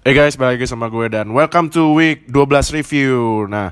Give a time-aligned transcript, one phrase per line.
[0.00, 3.44] Hey guys, balik lagi sama gue dan welcome to week 12 review.
[3.52, 3.68] Nah,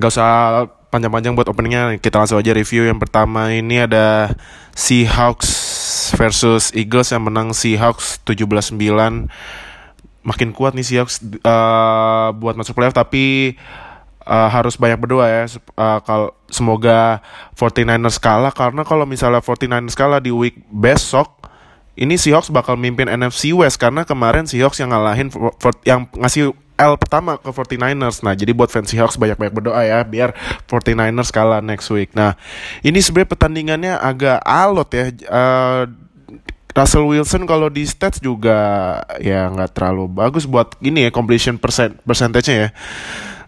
[0.00, 2.88] gak usah panjang-panjang buat openingnya, kita langsung aja review.
[2.88, 4.32] Yang pertama ini ada
[4.72, 5.52] Seahawks
[6.16, 9.28] versus Eagles yang menang Seahawks 17-9.
[10.24, 13.60] Makin kuat nih Seahawks uh, buat masuk playoff tapi
[14.24, 15.52] uh, harus banyak berdoa ya.
[15.76, 17.20] Uh, kalau semoga
[17.60, 21.47] 49ers kalah karena kalau misalnya 49ers kalah di week besok
[21.98, 25.28] ini Seahawks bakal mimpin NFC West karena kemarin Seahawks yang ngalahin
[25.82, 28.22] yang ngasih L pertama ke 49ers.
[28.22, 30.30] Nah, jadi buat fans Seahawks banyak-banyak berdoa ya biar
[30.70, 32.14] 49ers kalah next week.
[32.14, 32.38] Nah,
[32.86, 35.04] ini sebenarnya pertandingannya agak alot ya.
[35.26, 35.84] Uh,
[36.78, 38.54] Russell Wilson kalau di stats juga
[39.18, 42.70] ya nggak terlalu bagus buat ini ya completion percent percentage-nya ya.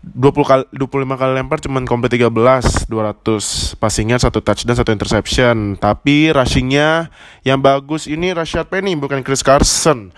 [0.01, 5.77] 20 kali 25 kali lempar cuman komplit 13 200 passingnya satu touchdown satu interception.
[5.77, 7.13] Tapi rushingnya
[7.45, 10.09] yang bagus ini Rashad Penny bukan Chris Carson.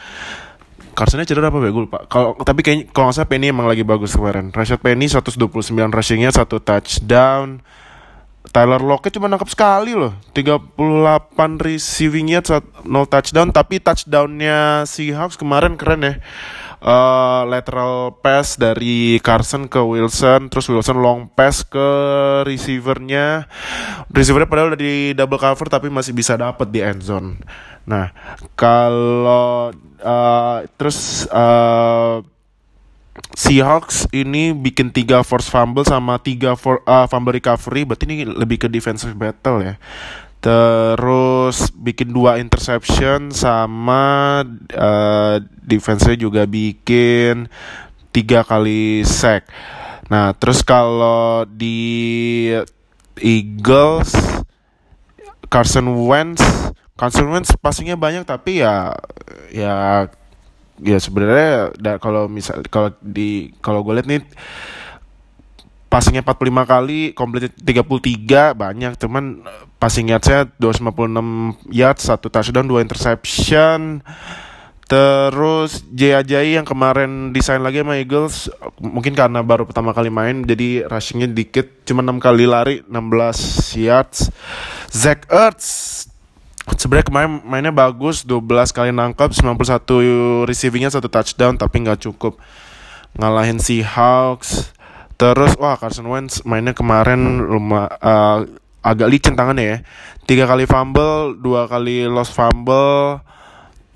[0.94, 2.06] Carsonnya cedera apa gue lupa.
[2.06, 4.54] Kalau tapi kayaknya kalau nggak salah Penny emang lagi bagus kemarin.
[4.54, 5.40] Rashad Penny 129
[5.74, 7.58] rushingnya satu touchdown.
[8.54, 10.14] Tyler Lockett cuma nangkap sekali loh.
[10.36, 10.78] 38
[11.58, 13.50] receivingnya 0 touchdown.
[13.50, 16.14] Tapi touchdownnya Seahawks kemarin keren ya
[16.82, 21.88] uh, lateral pass dari Carson ke Wilson, terus Wilson long pass ke
[22.44, 23.46] receivernya.
[24.10, 27.38] Receivernya padahal udah di double cover tapi masih bisa dapet di end zone.
[27.86, 28.10] Nah,
[28.58, 29.70] kalau
[30.02, 32.22] uh, terus uh,
[33.32, 38.64] Seahawks ini bikin tiga force fumble sama tiga for, uh, fumble recovery, berarti ini lebih
[38.64, 39.74] ke defensive battle ya.
[40.42, 44.42] Terus bikin dua interception sama
[44.74, 47.46] uh, defense-nya juga bikin
[48.10, 49.46] tiga kali sack.
[50.10, 52.50] Nah, terus kalau di
[53.22, 54.12] Eagles
[55.52, 56.40] Carson Wentz
[56.96, 58.96] Carson Wentz passingnya banyak tapi ya
[59.52, 60.08] ya
[60.80, 64.22] ya sebenarnya kalau misal kalau di kalau gue lihat nih
[65.92, 72.80] passingnya 45 kali, complete 33 banyak, cuman eh, passing yardsnya 256 yards, satu touchdown, dua
[72.80, 74.00] interception.
[74.88, 80.44] Terus Jay Ajayi yang kemarin desain lagi sama Eagles mungkin karena baru pertama kali main
[80.44, 84.28] jadi rushingnya dikit cuma 6 kali lari 16 yards.
[84.92, 86.04] Zach Ertz
[86.76, 92.36] sebenarnya kemarin mainnya bagus 12 kali nangkep 91 receivingnya satu touchdown tapi nggak cukup
[93.16, 94.76] ngalahin si Hawks
[95.22, 98.42] Terus wah Carson Wentz mainnya kemarin lumah uh,
[98.82, 99.78] agak licin tangannya ya.
[100.26, 103.22] Tiga kali fumble, dua kali lost fumble.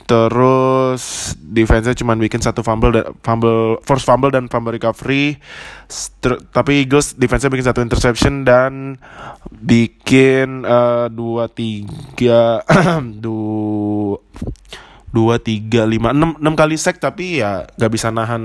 [0.06, 5.34] Terus defense-nya cuma bikin satu fumble fumble first fumble dan fumble recovery.
[6.22, 8.94] Ter tapi Eagles defense-nya bikin satu interception dan
[9.50, 12.62] bikin uh, dua tiga
[13.26, 13.75] dua
[15.16, 18.44] dua tiga lima enam enam kali sack tapi ya gak bisa nahan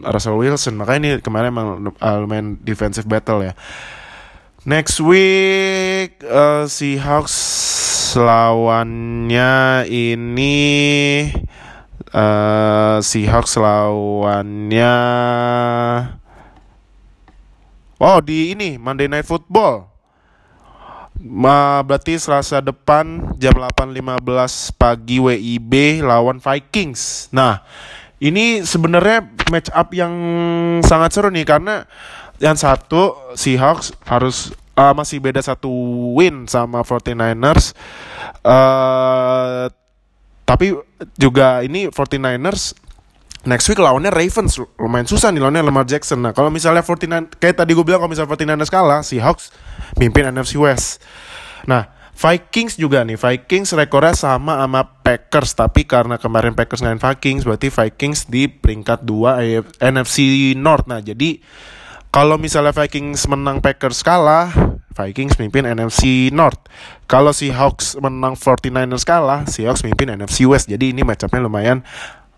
[0.00, 0.80] Russell Wilson.
[0.80, 1.92] Makanya ini kemarin emang
[2.64, 3.52] defensive battle ya.
[4.64, 7.36] Next week uh, si Hawks
[8.16, 10.56] lawannya ini
[12.10, 14.96] uh, si Hawks lawannya
[17.96, 19.95] Oh di ini Monday Night Football
[21.16, 27.32] Ma, berarti Selasa depan jam 8.15 pagi WIB lawan Vikings.
[27.32, 27.64] Nah,
[28.20, 30.12] ini sebenarnya match up yang
[30.84, 31.88] sangat seru nih karena
[32.36, 35.72] yang satu Seahawks harus uh, masih beda satu
[36.12, 37.72] win sama 49ers.
[38.44, 39.72] Uh,
[40.46, 40.76] tapi
[41.18, 42.76] juga ini 49ers
[43.46, 46.20] next week lawannya Ravens lumayan susah nih lawannya Lamar Jackson.
[46.20, 49.54] Nah, kalau misalnya 49 kayak tadi gue bilang kalau misalnya 49ers kalah, Seahawks
[49.96, 51.00] mimpin NFC West.
[51.64, 57.44] Nah, Vikings juga nih, Vikings rekornya sama sama Packers, tapi karena kemarin Packers ngalahin Vikings,
[57.44, 60.88] berarti Vikings di peringkat 2 NFC North.
[60.88, 61.38] Nah, jadi
[62.08, 64.48] kalau misalnya Vikings menang Packers kalah,
[64.96, 66.64] Vikings mimpin NFC North.
[67.04, 70.72] Kalau si Hawks menang 49ers kalah, si Hawks mimpin NFC West.
[70.72, 71.84] Jadi ini matchupnya lumayan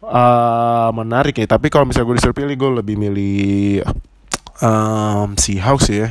[0.02, 1.46] uh, menarik ya.
[1.46, 3.82] Tapi kalau misalnya gue disuruh pilih, gue lebih milih
[4.62, 6.10] um, si Hawks ya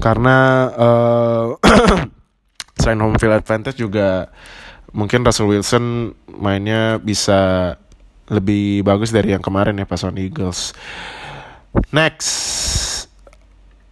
[0.00, 0.36] karena
[0.72, 1.44] uh,
[2.80, 4.32] selain home field advantage juga
[4.96, 7.74] mungkin Russell Wilson mainnya bisa
[8.32, 10.72] lebih bagus dari yang kemarin ya pas on Eagles.
[11.92, 12.32] Next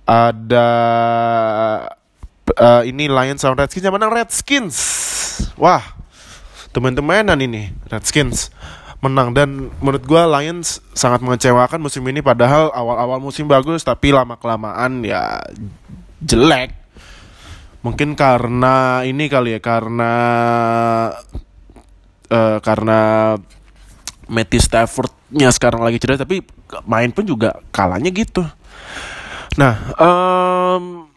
[0.08, 0.68] ada
[2.56, 4.76] uh, ini Lions sama Redskins yang menang Redskins.
[5.60, 5.84] Wah,
[6.72, 8.48] teman-temanan ini Redskins
[9.00, 14.36] menang dan menurut gue Lions sangat mengecewakan musim ini padahal awal-awal musim bagus tapi lama
[14.36, 15.40] kelamaan ya
[16.20, 16.76] jelek
[17.80, 20.12] mungkin karena ini kali ya karena
[22.28, 23.00] uh, karena
[24.28, 26.44] Matthew Stafford ya sekarang lagi cedera tapi
[26.86, 28.46] main pun juga kalahnya gitu.
[29.58, 31.10] Nah, um,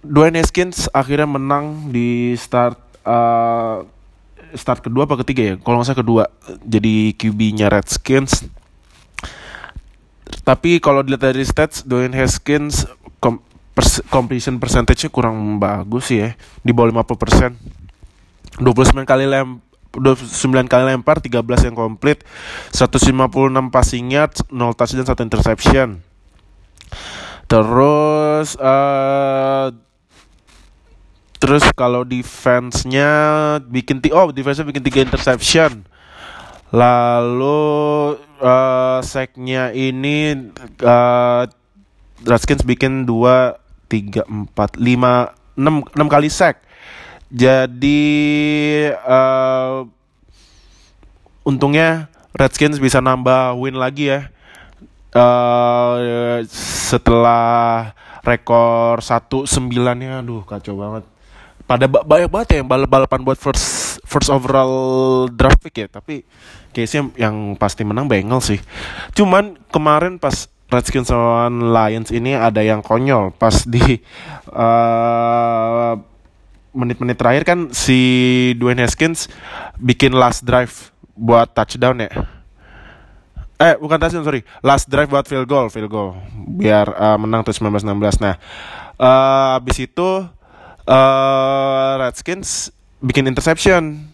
[0.00, 3.84] Dwayne Haskins akhirnya menang di start uh,
[4.54, 5.54] start kedua apa ketiga ya?
[5.60, 6.24] Kalau nggak salah kedua.
[6.64, 8.46] Jadi QB-nya Redskins.
[10.44, 12.88] Tapi kalau dilihat dari stats, Dwayne Haskins
[13.20, 13.44] kom
[13.76, 16.32] pers completion percentage-nya kurang bagus ya.
[16.64, 17.56] Di bawah 50%.
[18.58, 19.60] 29 kali lem
[19.96, 22.20] 29 kali lempar, 13 yang komplit,
[22.76, 25.88] 156 passing yards, 0 touchdown, 1 interception.
[27.48, 29.72] Terus uh,
[31.38, 33.10] terus kalau defense-nya
[33.62, 35.86] bikin oh defense-nya bikin 3 interception.
[36.68, 40.52] Lalu uh, sack-nya ini
[40.84, 41.48] uh,
[42.28, 43.56] Redskins bikin 2
[43.88, 46.60] 3 4 5 6 6 kali sack.
[47.32, 48.04] Jadi
[48.92, 49.84] uh,
[51.44, 54.28] untungnya Redskins bisa nambah win lagi ya.
[55.08, 59.72] Uh, setelah rekor 1-9
[60.04, 61.17] ya aduh kacau banget.
[61.68, 66.24] Pada banyak banget ya yang balap-balapan buat first first overall draft pick ya, tapi
[66.72, 68.60] kayaknya yang pasti menang Bengals sih.
[69.12, 74.00] Cuman kemarin pas Redskins lawan Lions ini ada yang konyol pas di
[74.52, 75.96] uh,
[76.76, 78.00] menit-menit terakhir kan si
[78.60, 79.32] Dwayne Haskins
[79.80, 82.12] bikin last drive buat touchdown ya.
[83.58, 87.56] Eh bukan touchdown sorry, last drive buat field goal, field goal biar uh, menang tuh
[87.56, 88.24] 19-16.
[88.24, 88.36] Nah,
[89.00, 90.08] uh, abis itu
[90.88, 92.72] uh, Redskins
[93.04, 94.08] bikin interception.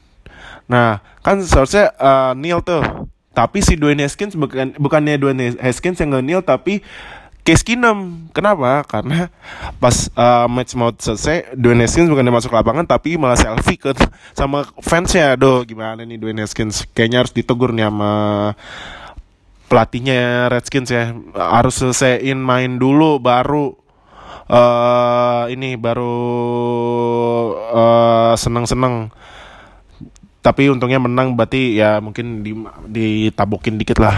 [0.67, 2.83] Nah, kan seharusnya uh, Neil tuh.
[3.35, 6.87] Tapi si Dwayne Haskins bukan bukannya Dwayne Haskins yang nge-Neil tapi
[7.43, 8.31] Case Keenum.
[8.31, 8.87] Kenapa?
[8.87, 9.27] Karena
[9.83, 13.91] pas uh, match mau selesai, Dwayne Haskins bukan masuk lapangan tapi malah selfie ke
[14.39, 15.35] sama fansnya.
[15.35, 16.87] Aduh, gimana nih Dwayne Haskins?
[16.95, 18.13] Kayaknya harus ditegur nih sama
[19.67, 21.11] pelatihnya Redskins ya.
[21.35, 23.75] Harus selesaiin main dulu baru
[24.49, 26.19] uh, ini baru
[27.73, 29.13] uh, seneng-seneng
[30.45, 32.53] tapi untungnya menang berarti ya mungkin di
[32.85, 34.13] ditabokin dikit lah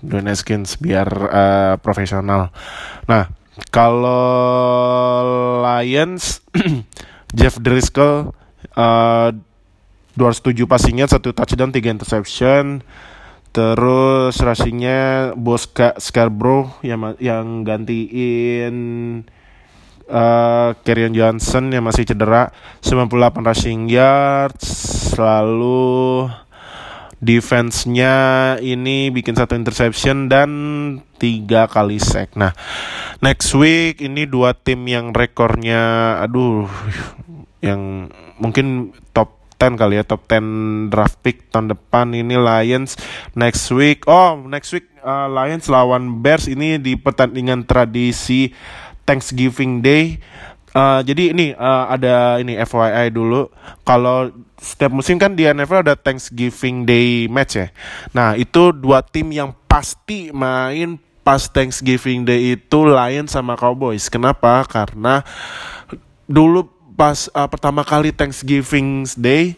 [0.00, 2.48] Dwayne Haskins biar uh, profesional.
[3.04, 3.28] Nah,
[3.68, 6.40] kalau Lions
[7.36, 8.32] Jeff Driscoll
[8.72, 9.28] uh,
[10.16, 12.80] 207 passingnya satu touchdown tiga interception
[13.52, 18.74] terus rushingnya Bosca Scarborough yang yang gantiin
[20.10, 20.74] uh,
[21.12, 22.50] Johnson yang masih cedera
[22.82, 24.66] 98 rushing yards
[25.18, 26.30] lalu
[27.16, 28.14] defense-nya
[28.60, 30.50] ini bikin satu interception dan
[31.16, 32.36] tiga kali sack.
[32.36, 32.52] Nah,
[33.24, 36.68] next week ini dua tim yang rekornya, aduh,
[37.64, 43.00] yang mungkin top 10 kali ya, top 10 draft pick tahun depan ini Lions
[43.32, 44.04] next week.
[44.04, 48.52] Oh, next week uh, Lions lawan Bears ini di pertandingan tradisi
[49.06, 50.18] Thanksgiving Day.
[50.76, 53.48] Uh, jadi ini uh, ada ini FYI dulu.
[53.86, 54.28] Kalau
[54.60, 57.72] setiap musim kan di NFL ada Thanksgiving Day match ya.
[58.12, 64.12] Nah itu dua tim yang pasti main pas Thanksgiving Day itu Lions sama Cowboys.
[64.12, 64.66] Kenapa?
[64.68, 65.24] Karena
[66.28, 69.56] dulu pas uh, pertama kali Thanksgiving Day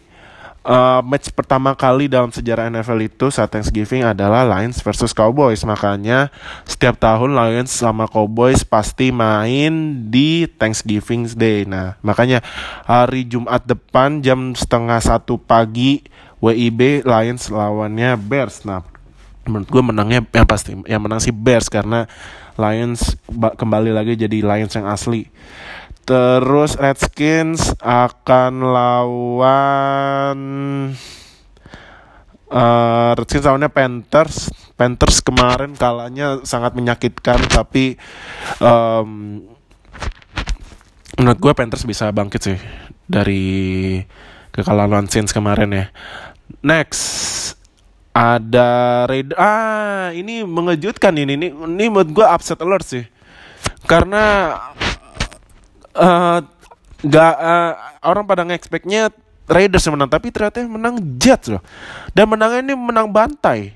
[0.69, 5.65] uh, match pertama kali dalam sejarah NFL itu saat Thanksgiving adalah Lions versus Cowboys.
[5.65, 6.29] Makanya
[6.69, 11.65] setiap tahun Lions sama Cowboys pasti main di Thanksgiving Day.
[11.65, 12.45] Nah, makanya
[12.85, 16.05] hari Jumat depan jam setengah satu pagi
[16.45, 18.63] WIB Lions lawannya Bears.
[18.69, 18.85] Nah,
[19.49, 22.05] menurut gue menangnya yang pasti yang menang si Bears karena
[22.59, 25.31] Lions kembali lagi jadi Lions yang asli.
[26.09, 30.39] Terus Redskins akan lawan
[32.49, 34.49] uh, Redskins lawannya Panthers.
[34.73, 38.01] Panthers kemarin kalahnya sangat menyakitkan tapi
[38.65, 39.45] um,
[41.21, 42.57] menurut gue Panthers bisa bangkit sih
[43.05, 44.01] dari
[44.49, 45.93] kekalahan lawan Saints kemarin ya.
[46.65, 47.05] Next
[48.17, 53.05] ada Raider ah ini mengejutkan ini ini ini menurut gue upset alert sih
[53.85, 54.57] karena
[55.99, 56.39] uh,
[57.05, 57.73] uh,
[58.07, 59.11] orang pada nge-expectnya
[59.49, 61.65] Raiders yang menang tapi ternyata yang menang Jets loh.
[62.13, 63.75] Dan menangnya ini menang bantai.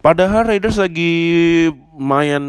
[0.00, 1.12] Padahal Raiders lagi
[1.94, 2.42] lumayan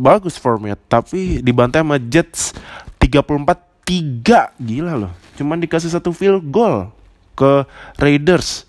[0.00, 2.56] bagus formnya tapi dibantai sama Jets
[2.98, 5.12] 34 3 gila loh.
[5.38, 6.90] Cuman dikasih satu field goal
[7.38, 7.64] ke
[7.96, 8.66] Raiders.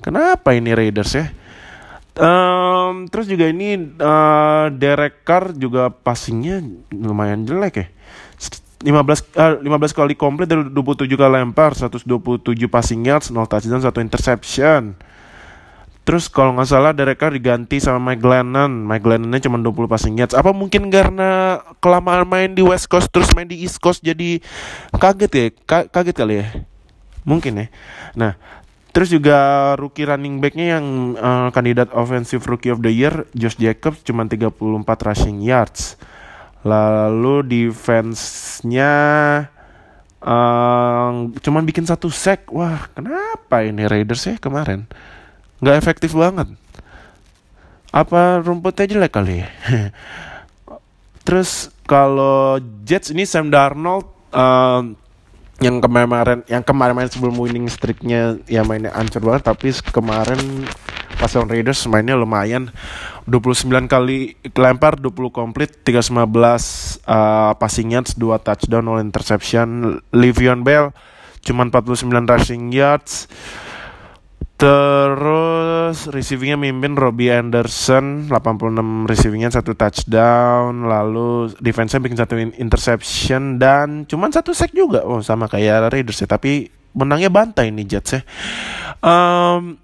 [0.00, 1.26] Kenapa ini Raiders ya?
[2.12, 6.60] Um, terus juga ini uh, Derek Carr juga passingnya
[6.92, 7.86] lumayan jelek ya
[8.82, 12.04] 15 uh, 15 kali komplit dari 27 kali lempar, 127
[12.66, 14.98] passing yards, 0 touchdown, 1 interception.
[16.02, 18.82] Terus kalau nggak salah Derek diganti sama Mike Glennon.
[18.82, 20.34] Mike Glennonnya cuma 20 passing yards.
[20.34, 24.42] Apa mungkin karena kelamaan main di West Coast terus main di East Coast jadi
[24.90, 25.44] kaget ya?
[25.62, 26.46] Ka kaget kali ya?
[27.22, 27.66] Mungkin ya.
[28.18, 28.34] Nah,
[28.92, 34.04] Terus juga rookie running backnya yang uh, kandidat offensive rookie of the year Josh Jacobs
[34.04, 34.52] cuma 34
[34.84, 35.96] rushing yards.
[36.62, 38.94] Lalu defense-nya
[40.22, 41.10] uh,
[41.42, 42.50] cuman bikin satu sack.
[42.54, 44.86] Wah, kenapa ini Raiders ya kemarin?
[45.58, 46.54] Nggak efektif banget.
[47.92, 49.44] Apa rumputnya jelek kali?
[51.26, 54.82] Terus kalau Jets ini Sam Darnold uh,
[55.62, 60.66] yang kemarin yang kemarin sebelum winning streaknya ya mainnya ancur banget tapi kemarin
[61.22, 62.74] pas Raiders mainnya lumayan.
[63.30, 70.02] 29 kali lempar 20 komplit 315 uh, passing yards 2 touchdown 0 interception.
[70.10, 70.90] Livion Bell
[71.46, 73.30] cuman 49 rushing yards.
[74.58, 80.90] Terus receivingnya mimpin Robbie Anderson 86 receivingnya satu touchdown.
[80.90, 85.06] Lalu defense-nya bikin satu interception dan cuman satu sack juga.
[85.06, 88.22] Oh sama kayak Raiders ya tapi menangnya bantai ini Jets ya.
[89.02, 89.81] Um,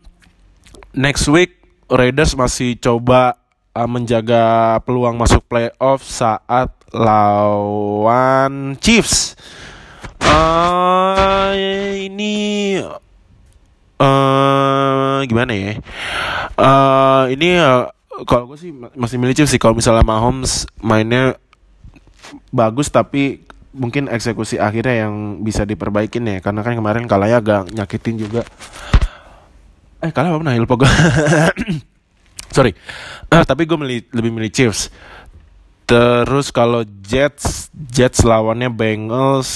[0.97, 3.41] next week Raiders masih coba
[3.73, 9.37] uh, menjaga peluang masuk playoff saat lawan Chiefs.
[10.21, 11.57] Uh,
[11.97, 12.77] ini
[13.97, 15.73] uh, gimana ya?
[16.59, 17.89] Uh, ini uh,
[18.29, 19.61] kalau gue sih masih milih Chiefs sih.
[19.61, 21.41] Kalau misalnya Mahomes mainnya
[22.53, 28.17] bagus tapi mungkin eksekusi akhirnya yang bisa diperbaikin ya karena kan kemarin kalahnya agak nyakitin
[28.21, 28.43] juga
[30.03, 30.91] eh kalah apa nah lupa gue
[32.57, 32.73] sorry
[33.33, 33.79] uh, tapi gue
[34.15, 34.93] lebih milih Chiefs
[35.89, 39.51] terus kalau Jets Jets lawannya Bengals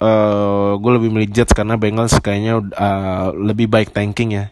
[0.00, 4.46] uh, eh, gue lebih milih Jets karena Bengals kayaknya uh, lebih baik tanking ya.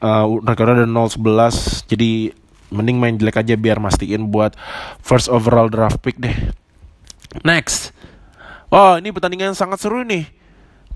[0.00, 2.32] Uh, rekornya ada 0-11 jadi
[2.72, 4.56] mending main jelek aja biar mastiin buat
[5.00, 6.36] first overall draft pick deh.
[7.42, 7.94] Next.
[8.70, 10.30] Oh, ini pertandingan yang sangat seru nih.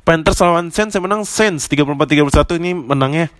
[0.05, 3.33] Panthers lawan Saints yang menang Saints 34-31 ini menangnya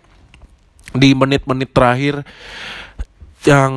[0.97, 2.25] di menit-menit terakhir
[3.45, 3.73] yang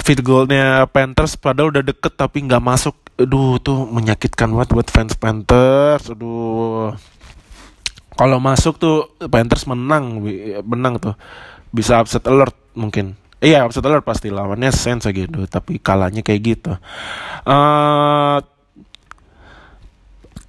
[0.00, 2.96] field goalnya Panthers padahal udah deket tapi nggak masuk.
[3.20, 6.08] Aduh tuh menyakitkan banget buat fans Panthers.
[6.08, 6.96] Aduh.
[8.16, 10.24] Kalau masuk tuh Panthers menang
[10.64, 11.14] menang tuh.
[11.68, 13.20] Bisa upset alert mungkin.
[13.44, 16.72] Iya upset alert pasti lawannya Saints gitu tapi kalahnya kayak gitu.
[17.44, 18.40] Uh,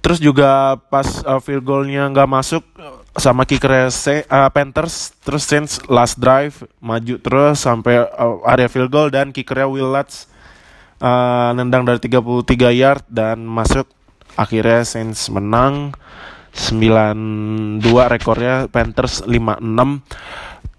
[0.02, 2.66] terus juga pas uh, field goalnya nggak masuk
[3.14, 9.08] sama kicker uh, Panthers terus Saints last drive maju terus sampai uh, area field goal
[9.08, 10.26] dan kickernya Will Lutz
[10.98, 13.86] uh, nendang dari 33 yard dan masuk.
[14.32, 15.92] Akhirnya Saints menang
[16.56, 19.60] 9-2 rekornya Panthers 5-6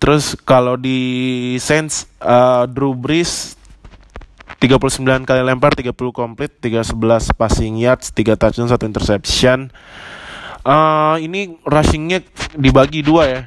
[0.02, 1.00] terus kalau di
[1.62, 3.56] Saints uh, Drew Brees
[4.64, 9.68] 39 kali lempar 30 komplit 311 passing yards 3 touchdown 1 interception.
[10.64, 12.24] Uh, ini rushingnya
[12.56, 13.42] dibagi dua ya.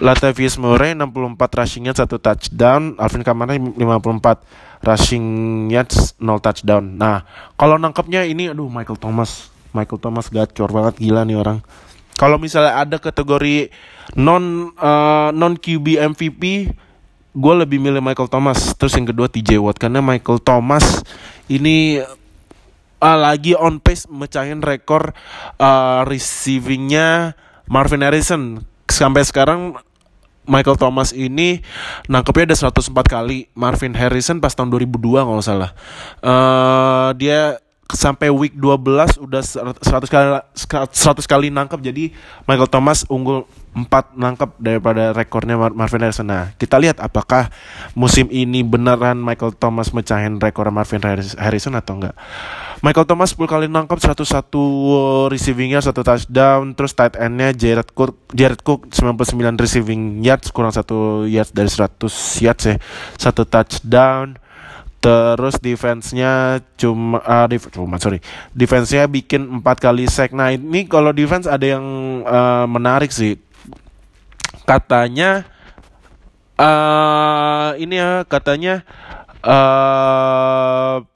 [0.00, 2.96] Latavius Murray 64 rushingnya satu touchdown.
[2.96, 5.24] Alvin Kamara 54 rushing
[5.68, 6.96] yards 0 touchdown.
[6.96, 7.28] Nah
[7.60, 9.52] kalau nangkepnya ini aduh Michael Thomas.
[9.76, 11.60] Michael Thomas gacor banget gila nih orang.
[12.16, 13.68] Kalau misalnya ada kategori
[14.16, 16.72] non uh, non QB MVP
[17.36, 21.04] gue lebih milih Michael Thomas terus yang kedua TJ Watt karena Michael Thomas
[21.52, 22.00] ini
[23.00, 25.12] uh, lagi on pace mecahin rekor
[25.60, 27.36] uh, receivingnya
[27.68, 29.76] Marvin Harrison sampai sekarang
[30.46, 31.60] Michael Thomas ini
[32.06, 33.50] nangkepnya ada 104 kali.
[33.58, 35.74] Marvin Harrison pas tahun 2002 kalau salah.
[36.22, 37.58] Uh, dia
[37.90, 41.82] sampai week 12 udah 100 kali 100 kali nangkep.
[41.82, 42.14] Jadi
[42.46, 43.42] Michael Thomas unggul
[43.76, 46.24] 4 nangkep daripada rekornya Marvin Harrison.
[46.24, 47.52] Nah, kita lihat apakah
[47.92, 51.04] musim ini beneran Michael Thomas mecahin rekor Marvin
[51.36, 52.16] Harrison atau enggak.
[52.80, 56.72] Michael Thomas 10 kali nangkep 101 receiving yards, 1 touchdown.
[56.72, 62.44] Terus tight endnya Jared Cook, Jared Cook 99 receiving yards, kurang 1 yards dari 100
[62.44, 62.76] yards ya.
[63.20, 64.40] 1 touchdown.
[64.96, 68.18] Terus defense-nya cuma uh, def cuma sorry.
[68.56, 70.34] Defense-nya bikin 4 kali sack.
[70.34, 71.84] Nah, ini kalau defense ada yang
[72.26, 73.45] uh, menarik sih
[74.66, 75.46] katanya
[76.58, 78.82] uh, ini ya katanya
[79.46, 81.06] uh,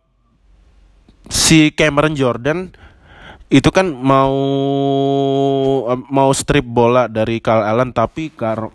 [1.26, 2.70] si Cameron Jordan
[3.50, 4.30] itu kan mau
[6.06, 8.70] mau strip bola dari Carl Allen tapi kalau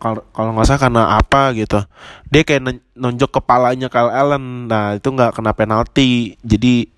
[0.51, 1.79] nggak salah karena apa gitu.
[2.27, 4.67] Dia kayak nonjok kepalanya Carl Allen.
[4.67, 6.35] Nah itu nggak kena penalti.
[6.43, 6.91] Jadi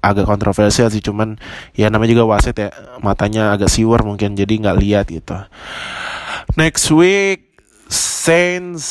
[0.00, 1.36] agak kontroversial sih cuman
[1.76, 2.72] ya namanya juga wasit ya
[3.04, 5.36] matanya agak siwer mungkin jadi nggak lihat gitu
[6.60, 7.56] Next week
[7.88, 8.84] Saints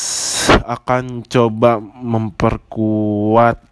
[0.50, 3.62] akan coba memperkuat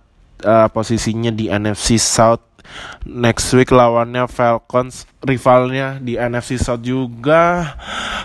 [0.46, 2.46] uh, posisinya di NFC South.
[3.02, 7.74] Next week lawannya Falcons rivalnya di NFC South juga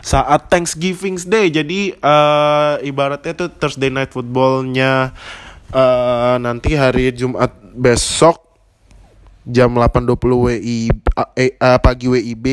[0.06, 1.50] saat Thanksgiving Day.
[1.50, 5.10] Jadi uh, ibaratnya tuh Thursday night footballnya
[5.74, 8.38] uh, nanti hari Jumat besok
[9.44, 12.46] jam 8.20 WI uh, uh, pagi WIB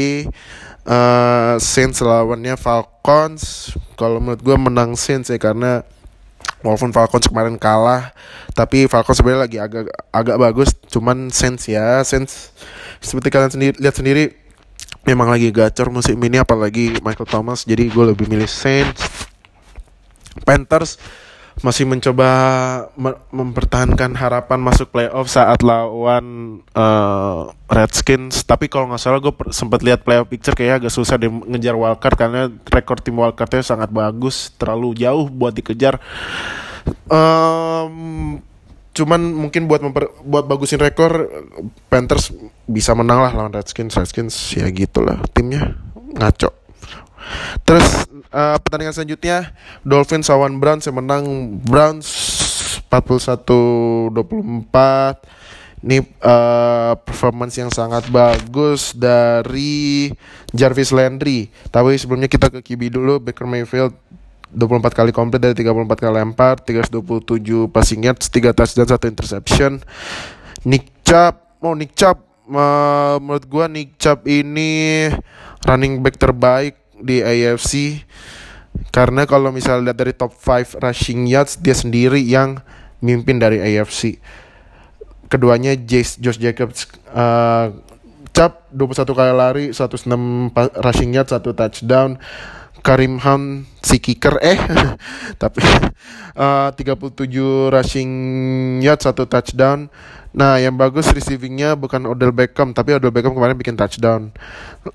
[0.87, 3.75] uh, Saints lawannya Falcons.
[3.99, 5.85] Kalau menurut gue menang Saints ya karena
[6.61, 8.13] walaupun Falcons kemarin kalah
[8.53, 10.71] tapi Falcons sebenarnya lagi agak agak bagus.
[10.89, 12.55] Cuman Saints ya Saints
[13.01, 14.25] seperti kalian sendiri lihat sendiri
[15.09, 17.65] memang lagi gacor musim ini apalagi Michael Thomas.
[17.65, 19.29] Jadi gue lebih milih Saints.
[20.47, 20.97] Panthers
[21.61, 22.31] masih mencoba
[23.29, 28.45] mempertahankan harapan masuk playoff saat lawan uh, Redskins.
[28.49, 32.17] Tapi kalau nggak salah gue sempat lihat playoff picture kayak agak susah deh ngejar wildcard
[32.17, 36.01] karena rekor tim wildcardnya sangat bagus, terlalu jauh buat dikejar.
[37.13, 38.41] Um,
[38.97, 41.29] cuman mungkin buat memper, buat bagusin rekor
[41.93, 42.33] Panthers
[42.65, 43.97] bisa menang lah lawan Redskins.
[43.97, 45.77] Redskins ya gitulah timnya
[46.17, 46.60] ngaco.
[47.65, 47.87] Terus
[48.31, 49.53] uh, pertandingan selanjutnya
[49.87, 52.07] Dolphins lawan Browns yang menang Browns
[52.91, 54.11] 41-24
[55.81, 60.13] ini uh, performance yang sangat bagus dari
[60.53, 61.49] Jarvis Landry.
[61.73, 63.97] Tapi sebelumnya kita ke QB dulu Baker Mayfield
[64.51, 69.73] 24 kali komplit dari 34 kali lempar, 327 passing yards, 3 touchdown, 1 interception.
[70.67, 72.19] Nick Chubb, oh Nick Chubb
[72.51, 75.07] uh, menurut gua Nick Chubb ini
[75.65, 78.05] running back terbaik di AFC
[78.95, 82.63] karena kalau misalnya dari top 5 rushing yards dia sendiri yang
[83.03, 84.21] mimpin dari AFC
[85.31, 87.71] keduanya Jace, Josh Jacobs uh,
[88.35, 90.11] cap 21 kali lari 106
[90.83, 92.19] rushing yards satu touchdown.
[92.81, 94.57] Karim Hunt si kicker eh
[95.43, 95.61] tapi
[96.41, 97.21] uh, 37
[97.69, 98.13] rushing
[98.81, 99.93] yards satu touchdown
[100.31, 104.31] Nah, yang bagus receivingnya bukan Odell Beckham, tapi Odell Beckham kemarin bikin touchdown.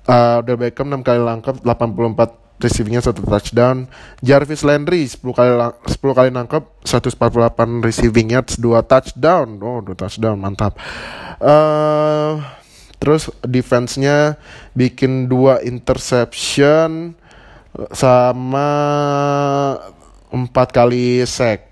[0.08, 3.84] Uh, Odell Beckham 6 kali langkap, 84 receivingnya satu touchdown.
[4.24, 9.60] Jarvis Landry 10 kali 10 kali nangkep 148 receiving yards 2 touchdown.
[9.60, 10.80] Oh, 2 touchdown, mantap.
[11.36, 12.40] Uh,
[12.96, 14.40] terus defense-nya
[14.72, 17.12] bikin 2 interception
[17.92, 18.68] sama
[20.32, 21.68] 4 kali sack.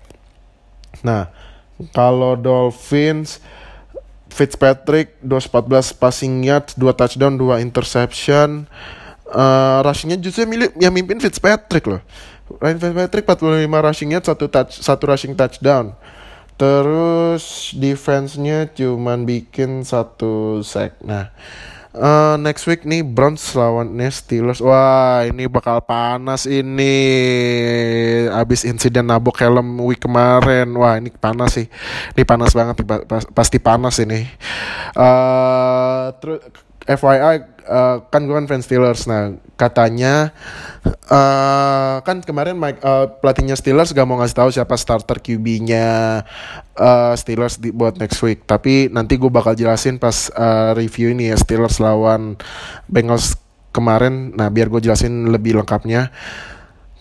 [1.01, 1.33] Nah,
[1.91, 3.41] kalau Dolphins
[4.35, 8.67] Fitzpatrick 214 passing yards, 2 touchdown, 2 interception.
[9.31, 12.03] Uh, rushingnya justru milik yang mimpin Fitzpatrick loh.
[12.59, 15.95] Ryan Fitzpatrick 45 rushing yards, 1 touch, 1 rushing touchdown.
[16.55, 20.99] Terus defense-nya cuman bikin satu sack.
[21.03, 21.31] Nah,
[21.95, 24.59] Uh, next week nih Browns lawan Steelers.
[24.59, 26.91] Wah, ini bakal panas ini.
[28.27, 30.75] Abis insiden nabok helm week kemarin.
[30.75, 31.71] Wah, ini panas sih.
[32.11, 32.83] Ini panas banget
[33.31, 34.27] pasti panas ini.
[34.91, 36.43] Uh, terus
[36.85, 39.09] FYI uh, kan gue kan fans Steelers.
[39.09, 40.31] Nah, katanya
[41.09, 46.21] uh, kan kemarin Mike uh, pelatihnya Steelers gak mau ngasih tahu siapa starter QB-nya
[46.77, 48.45] uh, Steelers di, buat next week.
[48.45, 52.37] Tapi nanti gue bakal jelasin pas uh, review ini ya Steelers lawan
[52.85, 53.37] Bengals
[53.73, 54.37] kemarin.
[54.37, 56.13] Nah, biar gue jelasin lebih lengkapnya.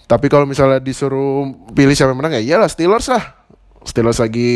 [0.04, 3.44] Tapi kalau misalnya disuruh pilih siapa yang menang ya iyalah Steelers lah.
[3.84, 4.48] Steelers lagi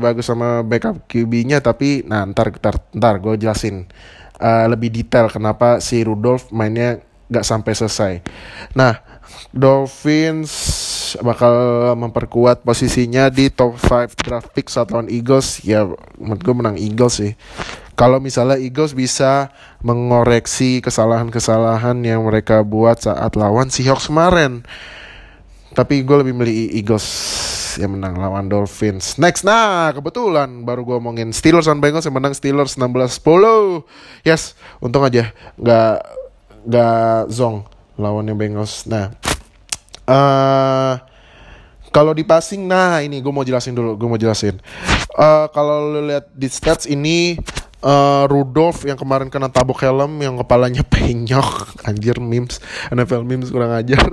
[0.00, 3.84] bagus sama backup QB-nya tapi nah ntar ntar ntar gue jelasin
[4.40, 8.12] uh, lebih detail kenapa si Rudolph mainnya gak sampai selesai.
[8.78, 9.02] Nah,
[9.50, 10.52] Dolphins
[11.22, 11.54] bakal
[11.96, 15.64] memperkuat posisinya di top 5 draft pick saat lawan Eagles.
[15.66, 15.86] Ya,
[16.18, 17.32] menurut gue menang Eagles sih.
[17.96, 19.48] Kalau misalnya Eagles bisa
[19.80, 24.68] mengoreksi kesalahan-kesalahan yang mereka buat saat lawan Seahawks kemarin.
[25.72, 27.06] Tapi gue lebih milih Eagles
[27.76, 29.20] yang menang lawan Dolphins.
[29.20, 33.84] Next, nah kebetulan baru gue omongin Steelers dan Bengals yang menang Steelers 16-10.
[34.24, 35.96] Yes, untung aja nggak
[36.66, 38.84] nggak zong lawannya Bengals.
[38.88, 39.12] Nah,
[40.08, 40.94] uh,
[41.94, 44.60] kalau di passing, nah ini gue mau jelasin dulu, gue mau jelasin.
[45.16, 47.40] Uh, kalau lo lihat di stats ini
[47.86, 52.60] uh, Rudolph yang kemarin kena tabok helm yang kepalanya penyok anjir memes
[52.92, 54.04] NFL memes kurang ajar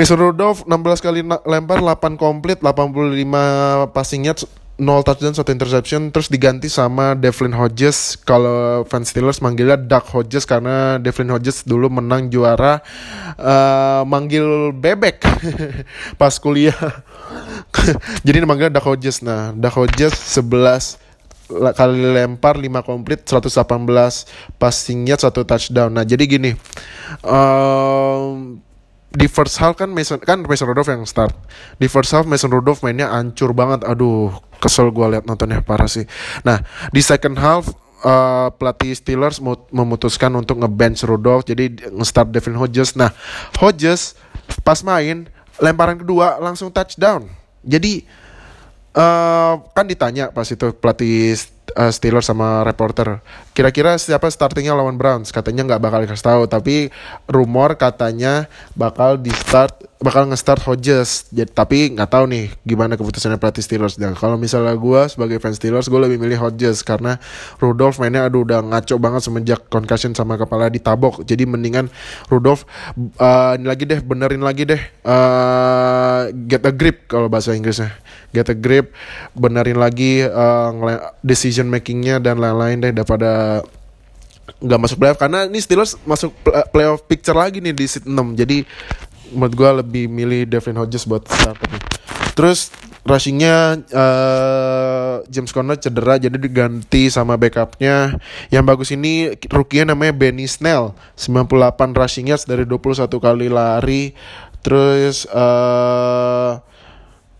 [0.00, 4.48] Mason Rudolph 16 kali lempar 8 komplit 85 passing yards
[4.80, 8.16] 0 touchdown 1 interception terus diganti sama Devlin Hodges.
[8.24, 12.80] Kalau fans Steelers manggilnya Duck Hodges karena Devlin Hodges dulu menang juara
[13.36, 15.20] uh, manggil bebek
[16.20, 17.04] pas kuliah.
[18.24, 19.20] Jadi manggilnya Duck Hodges.
[19.20, 20.96] Nah Duck Hodges 11
[21.76, 23.52] kali lempar 5 komplit 118
[24.56, 25.92] passing yard 1 touchdown.
[25.92, 26.56] Nah jadi gini
[27.20, 28.64] um,
[29.10, 31.34] di first half kan Mason kan Mason Rudolph yang start.
[31.82, 33.82] Di first half Mason Rudolph mainnya ancur banget.
[33.82, 34.30] Aduh,
[34.62, 36.06] kesel gue liat nontonnya parah sih.
[36.46, 36.62] Nah,
[36.94, 37.74] di second half
[38.06, 39.42] uh, pelatih Steelers
[39.74, 42.94] memutuskan untuk ngebench Rudolph jadi nge-start Devin Hodges.
[42.94, 43.10] Nah,
[43.58, 44.14] Hodges
[44.62, 45.26] pas main
[45.58, 47.26] lemparan kedua langsung touchdown.
[47.66, 48.06] Jadi
[48.94, 51.34] uh, kan ditanya pas itu pelatih
[51.74, 53.18] uh, Steelers sama reporter.
[53.52, 55.34] Kira-kira siapa startingnya lawan Browns?
[55.34, 56.94] Katanya nggak bakal dikasih tahu, tapi
[57.26, 58.46] rumor katanya
[58.78, 61.28] bakal di start bakal nge-start Hodges.
[61.28, 64.00] Jadi tapi nggak tahu nih gimana keputusannya pelatih Steelers.
[64.00, 67.20] Dan kalau misalnya gue sebagai fans Steelers, gue lebih milih Hodges karena
[67.60, 71.22] Rudolph mainnya aduh udah ngaco banget semenjak concussion sama kepala ditabok.
[71.28, 71.92] Jadi mendingan
[72.32, 72.64] Rudolph
[73.20, 74.80] uh, ini lagi deh, benerin lagi deh.
[75.04, 77.92] Uh, get a grip kalau bahasa Inggrisnya.
[78.32, 78.96] Get a grip,
[79.36, 80.72] benerin lagi uh,
[81.20, 83.60] decision makingnya dan lain-lain deh daripada
[84.60, 86.34] nggak masuk playoff karena ini Steelers masuk
[86.74, 88.66] playoff picture lagi nih di seat 6 jadi
[89.32, 91.70] menurut gue lebih milih Devin Hodges buat starter.
[92.34, 92.70] Terus
[93.04, 98.16] rushingnya uh, James Conner cedera jadi diganti sama backupnya.
[98.52, 100.94] Yang bagus ini rookie namanya Benny Snell.
[101.16, 104.12] 98 rushing yards dari 21 kali lari.
[104.60, 106.60] Terus uh,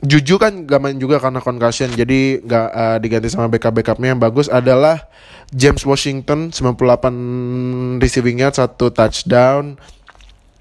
[0.00, 4.16] Juju kan gak main juga karena concussion jadi gak uh, diganti sama backup backupnya.
[4.16, 4.96] Yang bagus adalah
[5.52, 9.76] James Washington 98 receiving yards satu touchdown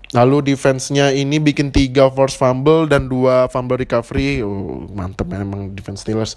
[0.09, 4.41] Lalu defense-nya ini bikin tiga force fumble dan dua fumble recovery.
[4.41, 6.33] Oh, mantep memang defense Steelers.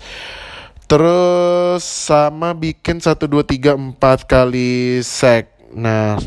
[0.85, 5.49] Terus sama bikin satu dua tiga empat kali sack.
[5.73, 6.21] Nah,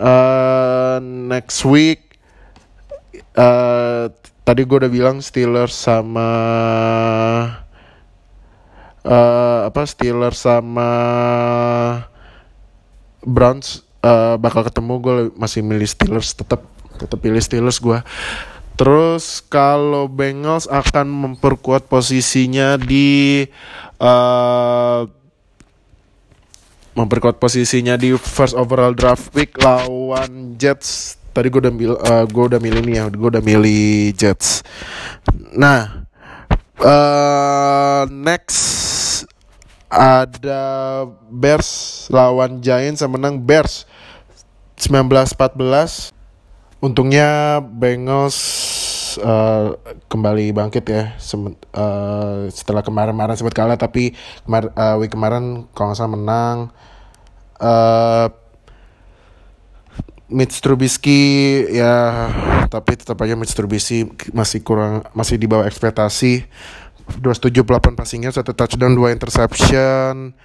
[0.00, 2.16] uh, next week
[3.36, 4.08] uh,
[4.42, 6.28] tadi gue udah bilang Steelers sama
[9.04, 10.88] uh, apa Steelers sama
[13.20, 16.64] Browns uh, bakal ketemu gue masih milih Steelers tetap
[16.96, 18.00] tetap pilih Steelers gue
[18.76, 23.48] Terus kalau Bengals akan memperkuat posisinya di
[23.96, 25.08] uh,
[26.92, 31.16] memperkuat posisinya di first overall draft pick lawan Jets.
[31.32, 34.60] Tadi gue udah mil, uh, gue udah milih nih ya, gue udah milih Jets.
[35.56, 36.04] Nah,
[36.76, 39.24] uh, next
[39.88, 43.88] ada Bears lawan Giants yang menang Bears
[44.76, 46.15] 19-14
[46.86, 48.38] Untungnya Bengals
[49.18, 49.74] uh,
[50.06, 54.14] kembali bangkit ya Sem uh, setelah kemarin-kemarin sempat kalah tapi
[54.46, 56.56] kemar uh, week kemarin kalau nggak salah menang.
[57.58, 58.30] Uh,
[60.30, 62.30] Mitch Trubisky ya
[62.70, 66.46] tapi tetap aja Mitch Trubisky masih kurang masih di bawah ekspektasi.
[67.18, 70.38] 278 passingnya satu touchdown dua interception.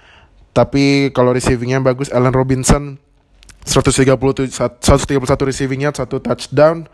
[0.50, 2.98] Tapi kalau receivingnya bagus Allen Robinson
[3.64, 4.18] 130
[4.50, 6.86] 131 receiving yard, satu touchdown.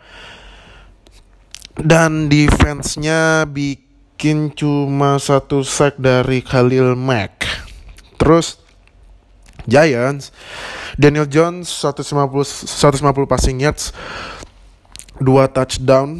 [1.79, 7.47] Dan defense-nya bikin cuma satu sack dari Khalil Mack.
[8.19, 8.59] Terus
[9.63, 10.33] Giants
[10.99, 13.95] Daniel Jones 150 150 passing yards,
[15.15, 16.19] dua touchdown,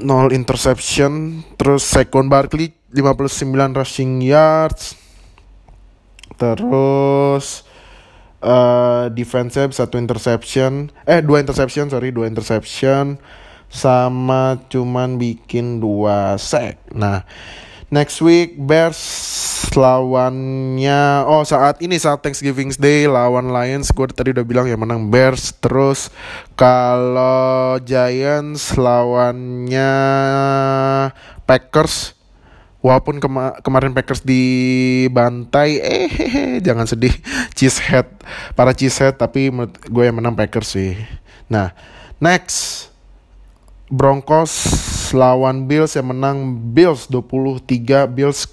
[0.00, 4.96] nol interception, terus Saquon Barkley 59 rushing yards.
[6.40, 7.68] Terus
[8.44, 10.92] uh, defensive satu interception.
[11.06, 13.20] Eh dua interception sorry dua interception.
[13.70, 16.82] Sama cuman bikin dua sack.
[16.90, 17.22] Nah
[17.90, 18.98] next week Bears
[19.70, 25.08] lawannya oh saat ini saat Thanksgiving Day lawan Lions gue tadi udah bilang ya menang
[25.08, 26.10] Bears terus.
[26.58, 29.92] Kalau Giants lawannya
[31.46, 32.19] Packers
[32.80, 37.12] Walaupun kema kemarin Packers dibantai, eh hehe, jangan sedih.
[37.56, 38.08] Cheesehead,
[38.56, 39.52] para cheesehead, tapi
[39.84, 40.96] gue yang menang Packers sih.
[41.48, 41.76] Nah,
[42.16, 42.88] next.
[43.90, 44.54] Broncos
[45.10, 48.46] lawan Bills yang menang Bills 23 Bills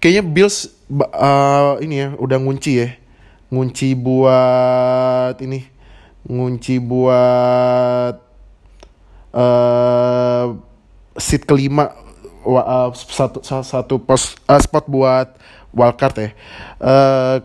[0.00, 0.72] kayaknya Bills
[1.12, 2.88] uh, ini ya udah ngunci ya
[3.52, 5.68] ngunci buat ini
[6.24, 8.16] ngunci buat
[9.36, 10.56] uh,
[11.20, 11.92] seat kelima
[12.56, 15.36] uh, satu satu pos uh, spot buat
[15.76, 16.30] wildcard ya.
[16.80, 17.36] Uh,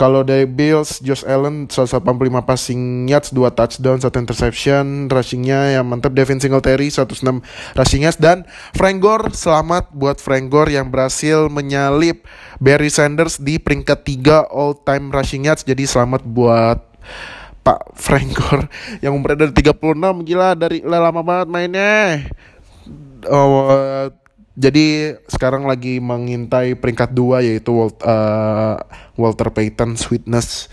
[0.00, 2.00] kalau dari Bills, Josh Allen 185
[2.48, 6.16] passing yards, 2 touchdown, 1 interception, rushingnya yang mantap.
[6.16, 7.20] Devin Singletary 106
[7.76, 12.24] rushing yards dan Frank Gore selamat buat Frank Gore yang berhasil menyalip
[12.64, 15.68] Barry Sanders di peringkat 3 all time rushing yards.
[15.68, 16.80] Jadi selamat buat
[17.60, 18.72] Pak Frank Gore
[19.04, 19.76] yang umurnya dari 36
[20.24, 22.24] gila dari lama banget mainnya
[23.26, 24.12] uh,
[24.60, 28.76] jadi sekarang lagi mengintai peringkat dua yaitu uh,
[29.16, 30.68] Walter Payton Sweetness